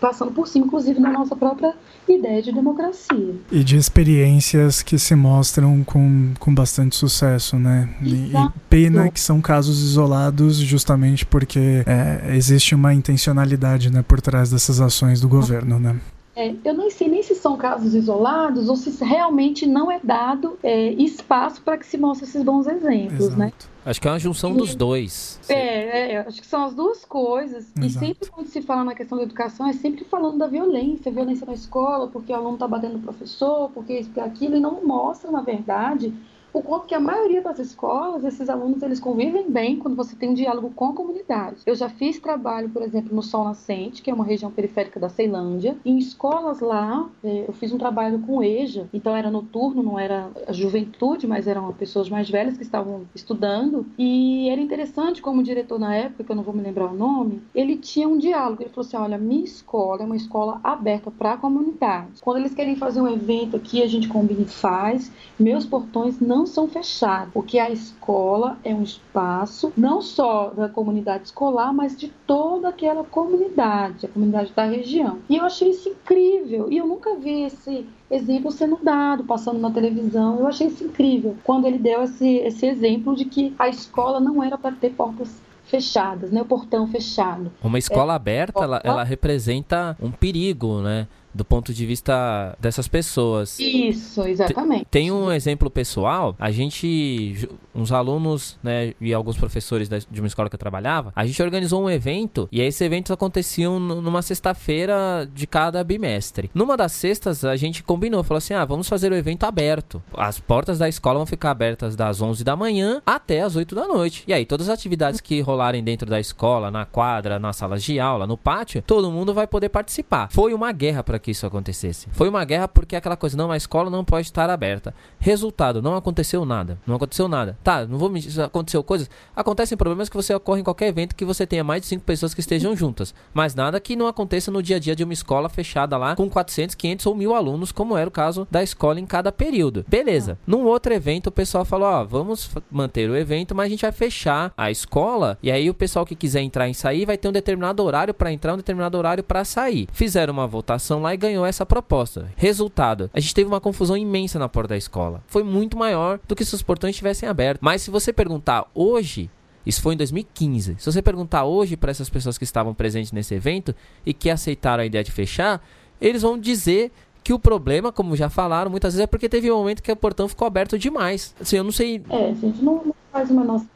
[0.00, 1.74] passando por cima, inclusive, na nossa própria
[2.08, 3.34] ideia de democracia.
[3.50, 7.88] E de experiências que se mostram com, com bastante sucesso, né?
[8.02, 14.20] E, e pena que são casos isolados justamente porque é, existe uma intencionalidade né, por
[14.20, 15.96] trás dessas ações do governo, né?
[16.38, 20.56] É, eu não sei nem se são casos isolados ou se realmente não é dado
[20.62, 23.46] é, espaço para que se mostre esses bons exemplos, né?
[23.46, 23.66] Exato.
[23.66, 23.78] né?
[23.84, 25.40] Acho que é uma junção dos dois.
[25.48, 27.72] É, é, acho que são as duas coisas.
[27.76, 27.86] Exato.
[27.86, 31.44] E sempre quando se fala na questão da educação, é sempre falando da violência, violência
[31.44, 34.86] na escola, porque o aluno está batendo no professor, porque isso, porque aquilo, e não
[34.86, 36.14] mostra, na verdade,
[36.58, 40.30] o quanto que a maioria das escolas, esses alunos, eles convivem bem quando você tem
[40.30, 41.58] um diálogo com a comunidade.
[41.64, 45.08] Eu já fiz trabalho, por exemplo, no Sol Nascente, que é uma região periférica da
[45.08, 45.76] Ceilândia.
[45.84, 50.30] Em escolas lá, é, eu fiz um trabalho com EJA, então era noturno, não era
[50.48, 53.86] a juventude, mas eram pessoas mais velhas que estavam estudando.
[53.96, 56.94] E era interessante como o diretor na época, que eu não vou me lembrar o
[56.94, 58.62] nome, ele tinha um diálogo.
[58.62, 62.20] Ele falou assim: olha, minha escola é uma escola aberta para a comunidade.
[62.20, 65.12] Quando eles querem fazer um evento aqui, a gente combina e faz.
[65.38, 71.24] Meus portões não são fechados, porque a escola é um espaço não só da comunidade
[71.24, 75.18] escolar, mas de toda aquela comunidade, a comunidade da região.
[75.28, 79.70] E eu achei isso incrível, e eu nunca vi esse exemplo sendo dado, passando na
[79.70, 80.38] televisão.
[80.38, 84.42] Eu achei isso incrível, quando ele deu esse, esse exemplo de que a escola não
[84.42, 86.42] era para ter portas fechadas, né?
[86.42, 87.52] O portão fechado.
[87.62, 91.06] Uma escola é, aberta, ela, ela representa um perigo, né?
[91.34, 93.58] Do ponto de vista dessas pessoas.
[93.58, 94.86] Isso, exatamente.
[94.90, 100.48] Tem um exemplo pessoal, a gente, uns alunos, né, e alguns professores de uma escola
[100.48, 105.46] que eu trabalhava, a gente organizou um evento e esses eventos aconteciam numa sexta-feira de
[105.46, 106.50] cada bimestre.
[106.54, 110.02] Numa das sextas, a gente combinou, falou assim: "Ah, vamos fazer o evento aberto.
[110.14, 113.86] As portas da escola vão ficar abertas das 11 da manhã até as 8 da
[113.86, 114.24] noite.
[114.26, 117.98] E aí todas as atividades que rolarem dentro da escola, na quadra, nas salas de
[118.00, 120.28] aula, no pátio, todo mundo vai poder participar.
[120.30, 122.08] Foi uma guerra para que isso acontecesse.
[122.12, 124.94] Foi uma guerra porque aquela coisa, não, a escola não pode estar aberta.
[125.18, 126.78] Resultado, não aconteceu nada.
[126.86, 127.58] Não aconteceu nada.
[127.62, 129.10] Tá, não vou mentir, aconteceu coisas.
[129.34, 132.34] Acontecem problemas que você ocorre em qualquer evento que você tenha mais de cinco pessoas
[132.34, 133.14] que estejam juntas.
[133.32, 136.28] Mas nada que não aconteça no dia a dia de uma escola fechada lá com
[136.28, 139.84] 400, 500 ou mil alunos, como era o caso da escola em cada período.
[139.88, 140.38] Beleza.
[140.46, 143.92] Num outro evento, o pessoal falou: ó, vamos manter o evento, mas a gente vai
[143.92, 145.38] fechar a escola.
[145.42, 148.32] E aí o pessoal que quiser entrar e sair vai ter um determinado horário para
[148.32, 149.88] entrar, um determinado horário para sair.
[149.92, 152.30] Fizeram uma votação lá e ganhou essa proposta.
[152.36, 155.22] Resultado: a gente teve uma confusão imensa na porta da escola.
[155.26, 157.60] Foi muito maior do que se os portões tivessem aberto.
[157.62, 159.30] Mas se você perguntar hoje,
[159.64, 160.76] isso foi em 2015.
[160.78, 164.82] Se você perguntar hoje para essas pessoas que estavam presentes nesse evento e que aceitaram
[164.82, 165.62] a ideia de fechar,
[166.00, 166.90] eles vão dizer
[167.22, 169.96] que o problema, como já falaram, muitas vezes é porque teve um momento que o
[169.96, 171.34] portão ficou aberto demais.
[171.38, 172.02] Assim, eu não sei.
[172.08, 173.66] É, gente, não, não faz uma nossa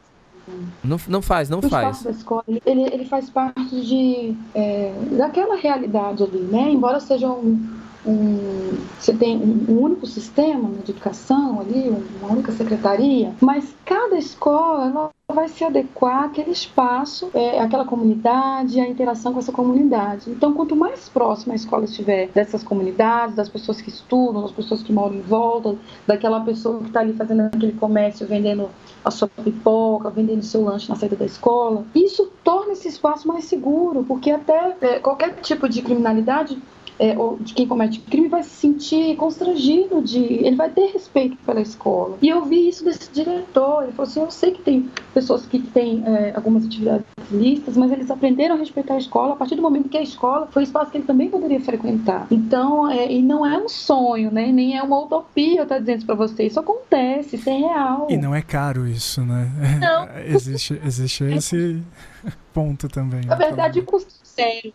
[0.82, 2.03] não, não faz, não o faz.
[2.03, 6.70] da escola, ele, ele faz parte de, é, daquela realidade ali, né?
[6.70, 7.61] Embora seja um,
[8.05, 11.88] um, você tem um único sistema de educação ali,
[12.20, 18.86] uma única secretaria, mas cada escola vai se adequar àquele espaço, é, àquela comunidade, à
[18.86, 20.30] interação com essa comunidade.
[20.30, 24.82] Então, quanto mais próxima a escola estiver dessas comunidades, das pessoas que estudam, das pessoas
[24.82, 25.76] que moram em volta,
[26.07, 28.68] daquela pessoa que está ali fazendo aquele comércio, vendendo
[29.05, 33.44] a sua pipoca, vendendo seu lanche na saída da escola, isso torna esse espaço mais
[33.44, 36.61] seguro, porque até é, qualquer tipo de criminalidade
[37.03, 40.22] é, ou de quem comete crime vai se sentir constrangido de.
[40.22, 42.16] Ele vai ter respeito pela escola.
[42.22, 43.82] E eu vi isso desse diretor.
[43.82, 47.90] Ele falou assim: eu sei que tem pessoas que têm é, algumas atividades listas, mas
[47.90, 50.64] eles aprenderam a respeitar a escola a partir do momento que a escola foi o
[50.64, 52.28] espaço que ele também poderia frequentar.
[52.30, 54.53] Então, é, e não é um sonho, né?
[54.53, 56.44] Nem é uma utopia, eu estou dizendo isso para você.
[56.44, 58.07] Isso acontece, isso é real.
[58.09, 59.50] E não é caro isso, né?
[59.80, 60.09] Não.
[60.24, 61.82] existe, existe esse
[62.55, 63.24] ponto também.
[63.24, 64.72] Na verdade, custo zero.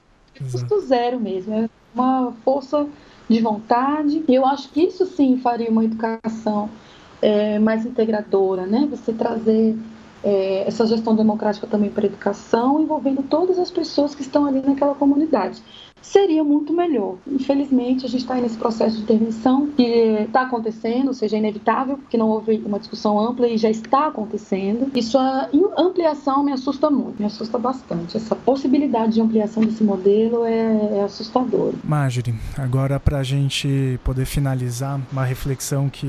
[0.52, 1.54] Custo zero mesmo.
[1.54, 2.88] É uma força
[3.30, 4.24] de vontade.
[4.28, 6.70] E eu acho que isso sim faria uma educação
[7.22, 8.88] é, mais integradora, né?
[8.90, 9.76] Você trazer
[10.24, 14.62] é, essa gestão democrática também para a educação, envolvendo todas as pessoas que estão ali
[14.62, 15.62] naquela comunidade
[16.02, 17.16] seria muito melhor.
[17.28, 21.98] Infelizmente, a gente está nesse processo de intervenção que está acontecendo, ou seja, é inevitável,
[21.98, 24.92] porque não houve uma discussão ampla e já está acontecendo.
[24.96, 28.18] E sua ampliação me assusta muito, me assusta bastante.
[28.18, 31.76] Essa possibilidade de ampliação desse modelo é, é assustadora.
[31.84, 36.08] Marjorie, agora para a gente poder finalizar uma reflexão que,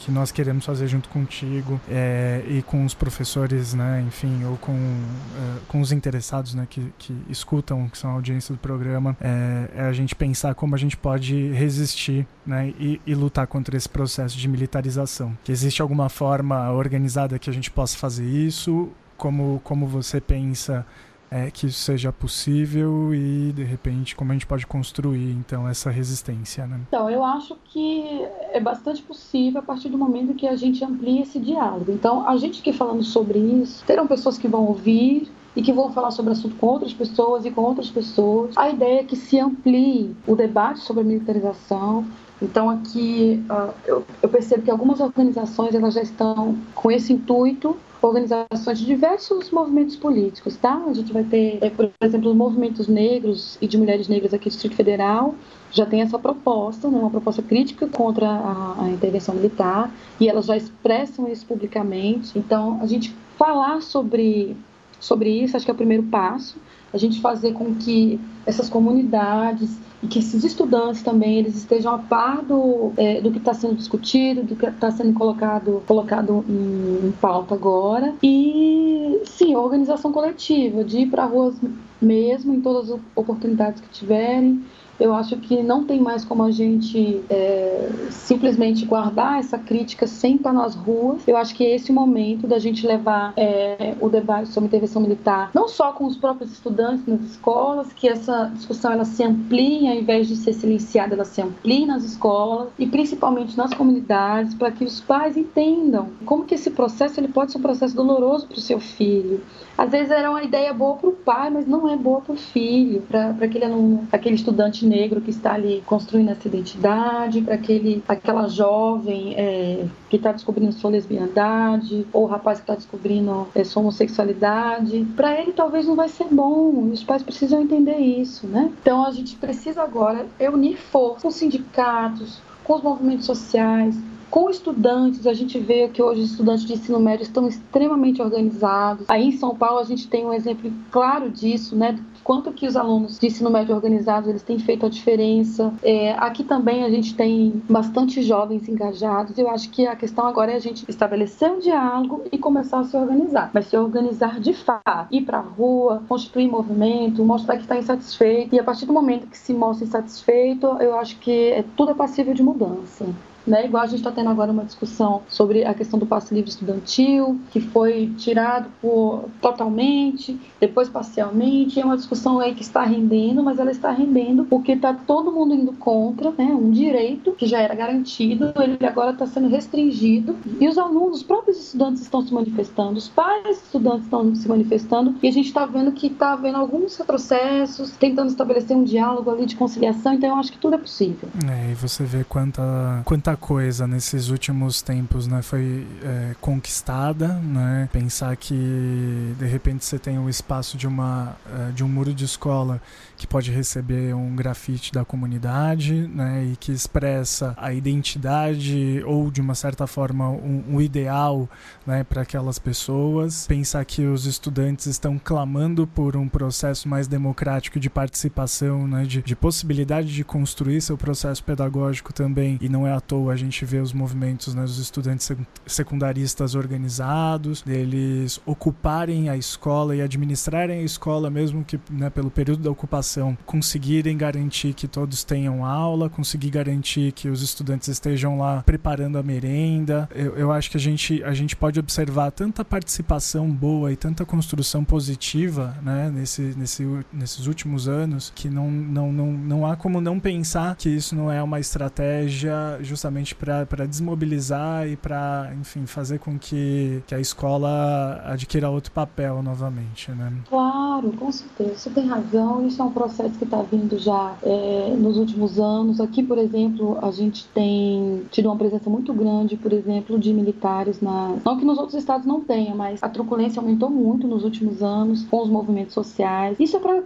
[0.00, 4.72] que nós queremos fazer junto contigo é, e com os professores, né, enfim, ou com,
[4.72, 9.68] é, com os interessados né, que, que escutam, que são a audiência do programa, é,
[9.76, 13.88] é, a gente pensar como a gente pode resistir né, e, e, lutar contra esse
[13.88, 15.36] processo de militarização.
[15.44, 18.88] Que existe alguma forma organizada que a gente possa fazer isso?
[19.18, 20.86] Como, como você pensa
[21.30, 25.90] é, que isso seja possível e de repente como a gente pode construir então essa
[25.90, 26.80] resistência, né?
[26.88, 31.22] Então, eu acho que é bastante possível a partir do momento que a gente amplia
[31.22, 31.92] esse diálogo.
[31.92, 35.92] Então, a gente aqui falando sobre isso, terão pessoas que vão ouvir, e que vão
[35.92, 38.56] falar sobre o assunto com outras pessoas e com outras pessoas.
[38.56, 42.04] A ideia é que se amplie o debate sobre a militarização.
[42.40, 43.42] Então aqui
[43.86, 49.96] eu, percebo que algumas organizações elas já estão com esse intuito organizações de diversos movimentos
[49.96, 50.82] políticos, tá?
[50.88, 54.48] A gente vai ter, é, por exemplo, os movimentos negros e de mulheres negras aqui
[54.48, 55.34] do Distrito Federal,
[55.70, 60.56] já tem essa proposta, né, uma proposta crítica contra a, intervenção militar, e elas já
[60.56, 62.38] expressam isso publicamente.
[62.38, 64.56] Então, a gente falar sobre,
[65.00, 66.56] sobre isso, acho que é o primeiro passo,
[66.92, 69.70] a gente fazer com que essas comunidades
[70.02, 73.74] e que esses estudantes também eles estejam a par do, é, do que está sendo
[73.74, 78.14] discutido, do que está sendo colocado, colocado em, em, pauta agora.
[78.22, 81.54] E sim, organização coletiva, de ir para ruas
[82.00, 84.64] mesmo, em todas as oportunidades que tiverem,
[85.00, 90.36] eu acho que não tem mais como a gente é, simplesmente guardar essa crítica sem
[90.36, 91.26] estar nas ruas.
[91.26, 95.00] Eu acho que é esse o momento da gente levar é, o debate sobre intervenção
[95.00, 99.88] militar, não só com os próprios estudantes nas escolas, que essa discussão ela se amplie,
[99.88, 104.70] ao invés de ser silenciada, ela se amplie nas escolas e principalmente nas comunidades, para
[104.70, 108.58] que os pais entendam como que esse processo ele pode ser um processo doloroso para
[108.58, 109.40] o seu filho.
[109.80, 112.36] Às vezes era uma ideia boa para o pai, mas não é boa para o
[112.36, 118.04] filho, para aquele aluno, aquele estudante negro que está ali construindo essa identidade, para aquele,
[118.06, 123.64] aquela jovem é, que está descobrindo sua lesbianidade, ou o rapaz que está descobrindo é,
[123.64, 125.06] sua homossexualidade.
[125.16, 128.70] Para ele talvez não vai ser bom, e os pais precisam entender isso, né?
[128.82, 133.96] Então a gente precisa agora unir forças com os sindicatos, com os movimentos sociais,
[134.30, 139.04] com estudantes, a gente vê que hoje estudantes de ensino médio estão extremamente organizados.
[139.08, 141.98] Aí em São Paulo a gente tem um exemplo claro disso, né?
[142.22, 145.72] Quanto que os alunos de ensino médio organizados eles têm feito a diferença.
[145.82, 149.36] É, aqui também a gente tem bastante jovens engajados.
[149.38, 152.84] Eu acho que a questão agora é a gente estabelecer um diálogo e começar a
[152.84, 153.50] se organizar.
[153.52, 158.54] Mas se organizar de fato, ir para a rua, construir movimento, mostrar que está insatisfeito.
[158.54, 161.94] E a partir do momento que se mostra insatisfeito, eu acho que é, tudo é
[161.94, 163.06] passível de mudança.
[163.46, 163.64] Né?
[163.64, 167.40] Igual a gente está tendo agora uma discussão sobre a questão do passe livre estudantil,
[167.50, 171.80] que foi tirado por, totalmente, depois parcialmente.
[171.80, 171.96] É uma
[172.40, 176.44] aí que está rendendo, mas ela está rendendo porque está todo mundo indo contra né?
[176.44, 180.36] um direito que já era garantido, ele agora está sendo restringido.
[180.60, 185.14] E os alunos, os próprios estudantes estão se manifestando, os pais estudantes estão se manifestando,
[185.22, 189.46] e a gente está vendo que está havendo alguns retrocessos, tentando estabelecer um diálogo ali
[189.46, 190.14] de conciliação.
[190.14, 191.28] Então eu acho que tudo é possível.
[191.48, 195.42] É, e você vê quanta, quanta coisa nesses últimos tempos, né?
[195.42, 197.88] Foi é, conquistada, né?
[197.92, 202.24] Pensar que de repente você tem o espaço de uma é, de um muro de
[202.24, 202.80] escola
[203.20, 206.46] que pode receber um grafite da comunidade, né?
[206.52, 211.48] E que expressa a identidade ou de uma certa forma um, um ideal,
[211.86, 212.02] né?
[212.02, 213.46] Para aquelas pessoas.
[213.46, 219.04] Pensar que os estudantes estão clamando por um processo mais democrático de participação, né?
[219.04, 223.36] De, de possibilidade de construir seu processo pedagógico também e não é à toa a
[223.36, 225.30] gente vê os movimentos né, dos estudantes
[225.66, 232.62] secundaristas organizados, deles ocuparem a escola e administrarem a escola, mesmo que né, pelo período
[232.62, 233.09] da ocupação,
[233.46, 239.22] conseguirem garantir que todos tenham aula, conseguir garantir que os estudantes estejam lá preparando a
[239.22, 240.08] merenda.
[240.14, 244.24] Eu, eu acho que a gente, a gente pode observar tanta participação boa e tanta
[244.24, 250.00] construção positiva né, nesse, nesse, nesses últimos anos que não, não, não, não há como
[250.00, 256.18] não pensar que isso não é uma estratégia justamente para desmobilizar e para, enfim, fazer
[256.18, 260.32] com que, que a escola adquira outro papel novamente, né?
[260.48, 261.74] Claro, com certeza.
[261.76, 262.66] Você tem razão.
[262.66, 266.00] Isso é um processo que está vindo já é, nos últimos anos.
[266.02, 271.00] Aqui, por exemplo, a gente tem tido uma presença muito grande, por exemplo, de militares
[271.00, 271.36] na.
[271.42, 275.24] Não que nos outros estados não tenha, mas a truculência aumentou muito nos últimos anos
[275.24, 276.58] com os movimentos sociais.
[276.60, 277.02] Isso é para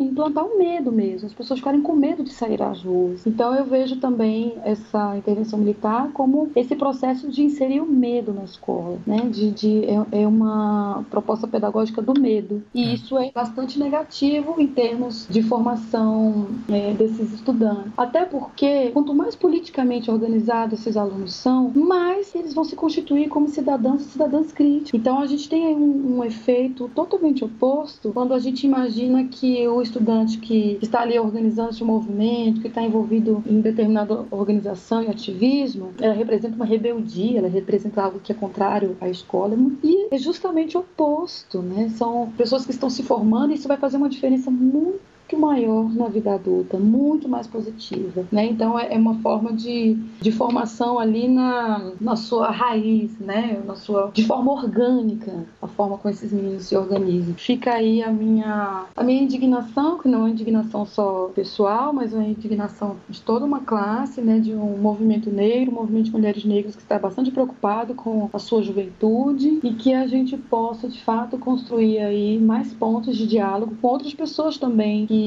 [0.00, 1.26] implantar o um medo mesmo.
[1.26, 3.26] As pessoas ficarem com medo de sair às ruas.
[3.26, 8.44] Então eu vejo também essa intervenção militar como esse processo de inserir o medo na
[8.44, 9.18] escola, né?
[9.30, 12.94] De, de é, é uma proposta pedagógica do medo e é.
[12.94, 17.92] isso é bastante negativo em termos de formação é, desses estudantes.
[17.96, 23.48] Até porque, quanto mais politicamente organizados esses alunos são, mais eles vão se constituir como
[23.48, 24.98] cidadãos e cidadãs críticos.
[24.98, 29.80] Então a gente tem um, um efeito totalmente oposto quando a gente imagina que o
[29.80, 35.90] estudante que está ali organizando esse movimento, que está envolvido em determinada organização e ativismo,
[36.00, 39.56] ela representa uma rebeldia, ela representa algo que é contrário à escola.
[39.82, 41.88] E é justamente o oposto, né?
[41.90, 44.91] São pessoas que estão se formando e isso vai fazer uma diferença muito
[45.32, 48.46] muito maior na vida adulta, muito mais positiva, né?
[48.46, 53.60] Então é, é uma forma de, de formação ali na, na sua raiz, né?
[53.66, 57.34] Na sua, de forma orgânica, a forma como esses meninos se organizam.
[57.34, 62.12] Fica aí a minha, a minha indignação, que não é uma indignação só pessoal, mas
[62.12, 64.38] uma indignação de toda uma classe, né?
[64.38, 68.38] De um movimento negro, um movimento de mulheres negras que está bastante preocupado com a
[68.38, 73.74] sua juventude e que a gente possa, de fato, construir aí mais pontos de diálogo
[73.80, 75.21] com outras pessoas também que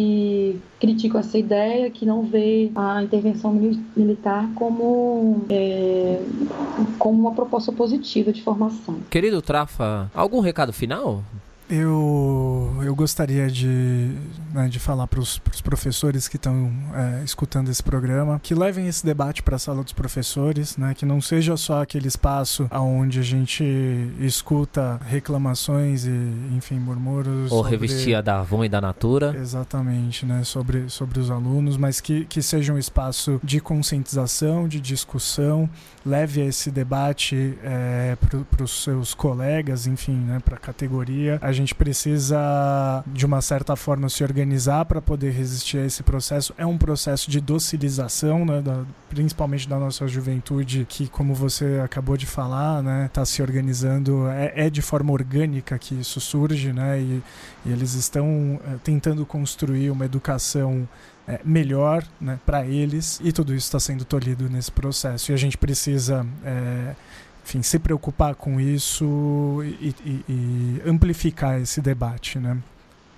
[0.79, 3.53] criticam essa ideia, que não vê a intervenção
[3.95, 6.21] militar como, é,
[6.97, 8.99] como uma proposta positiva de formação.
[9.09, 11.23] Querido Trafa, algum recado final?
[11.69, 14.11] Eu, eu gostaria de,
[14.53, 19.03] né, de falar para os professores que estão é, escutando esse programa que levem esse
[19.03, 23.23] debate para a sala dos professores, né, que não seja só aquele espaço onde a
[23.23, 23.63] gente
[24.19, 26.11] escuta reclamações e,
[26.55, 27.51] enfim, murmúrios.
[27.51, 27.71] Ou sobre...
[27.71, 29.35] revestia da Avon e da Natura.
[29.35, 34.79] Exatamente, né, sobre, sobre os alunos, mas que, que seja um espaço de conscientização, de
[34.79, 35.67] discussão,
[36.05, 38.15] leve esse debate é,
[38.51, 41.39] para os seus colegas, enfim, né, para a categoria.
[41.41, 46.53] A gente precisa, de uma certa forma, se organizar para poder resistir a esse processo.
[46.57, 52.17] É um processo de docilização, né, da, principalmente da nossa juventude, que, como você acabou
[52.17, 54.27] de falar, né, está se organizando.
[54.27, 57.23] É, é, de forma orgânica que isso surge, né, e,
[57.65, 60.87] e eles estão é, tentando construir uma educação
[61.27, 65.37] é, melhor né, para eles e tudo isso está sendo tolhido nesse processo e a
[65.37, 66.95] gente precisa é,
[67.45, 69.05] enfim, se preocupar com isso
[69.63, 72.57] e, e, e, amplificar esse debate, né?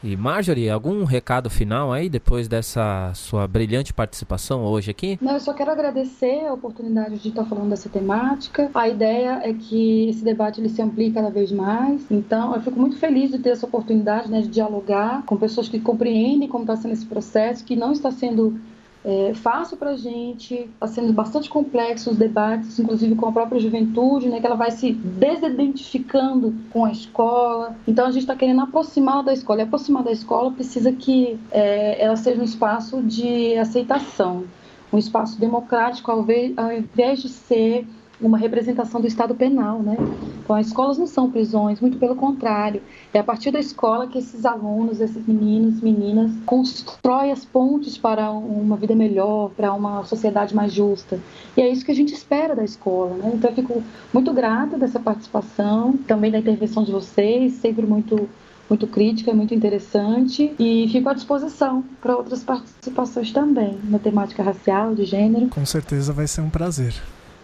[0.04, 5.18] E Marjorie, algum recado final aí depois dessa sua brilhante participação hoje aqui?
[5.20, 8.70] Não, eu só quero agradecer a oportunidade de estar falando dessa temática.
[8.76, 12.06] A ideia é que esse debate ele se amplie cada vez mais.
[12.12, 15.80] Então, eu fico muito feliz de ter essa oportunidade né, de dialogar com pessoas que
[15.80, 18.60] compreendem como está sendo esse processo, que não está sendo
[19.08, 23.58] é, fácil para a gente, está sendo bastante complexo os debates, inclusive com a própria
[23.58, 27.74] juventude, né, que ela vai se desidentificando com a escola.
[27.88, 29.62] Então a gente está querendo aproximar da escola.
[29.62, 34.44] E aproximar da escola precisa que é, ela seja um espaço de aceitação,
[34.92, 37.88] um espaço democrático, ao invés de ser
[38.20, 39.96] uma representação do Estado penal, né?
[40.44, 42.82] Então, as escolas não são prisões, muito pelo contrário.
[43.14, 48.32] É a partir da escola que esses alunos, esses meninos, meninas, constroem as pontes para
[48.32, 51.20] uma vida melhor, para uma sociedade mais justa.
[51.56, 53.32] E é isso que a gente espera da escola, né?
[53.34, 58.28] Então, eu fico muito grata dessa participação, também da intervenção de vocês, sempre muito
[58.70, 64.94] muito crítica, muito interessante e fico à disposição para outras participações também, na temática racial,
[64.94, 65.48] de gênero.
[65.48, 66.94] Com certeza vai ser um prazer.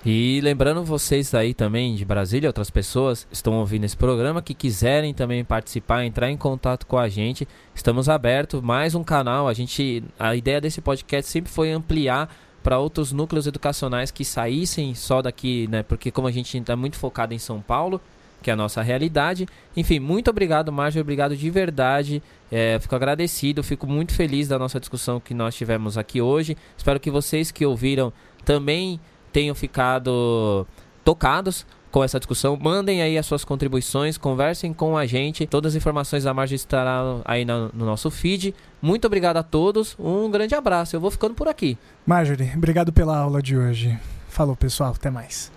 [0.06, 5.14] E lembrando vocês aí também de Brasília, outras pessoas estão ouvindo esse programa que quiserem
[5.14, 8.60] também participar, entrar em contato com a gente, estamos abertos.
[8.60, 9.48] Mais um canal.
[9.48, 12.30] A gente, a ideia desse podcast sempre foi ampliar
[12.62, 15.84] para outros núcleos educacionais que saíssem só daqui, né?
[15.84, 18.02] Porque como a gente está muito focado em São Paulo,
[18.42, 19.48] que é a nossa realidade.
[19.76, 22.22] Enfim, muito obrigado, Márcio, obrigado de verdade.
[22.52, 26.58] É, fico agradecido, fico muito feliz da nossa discussão que nós tivemos aqui hoje.
[26.78, 28.12] Espero que vocês que ouviram
[28.44, 29.00] também
[29.34, 30.66] tenham ficado
[31.04, 32.58] tocados com essa discussão.
[32.60, 35.46] Mandem aí as suas contribuições, conversem com a gente.
[35.46, 38.56] Todas as informações da Margem estarão aí no, no nosso feed.
[38.82, 39.96] Muito obrigado a todos.
[40.00, 40.96] Um grande abraço.
[40.96, 41.78] Eu vou ficando por aqui.
[42.06, 43.98] Marjorie, obrigado pela aula de hoje.
[44.30, 44.94] Falou, pessoal.
[44.96, 45.52] Até mais.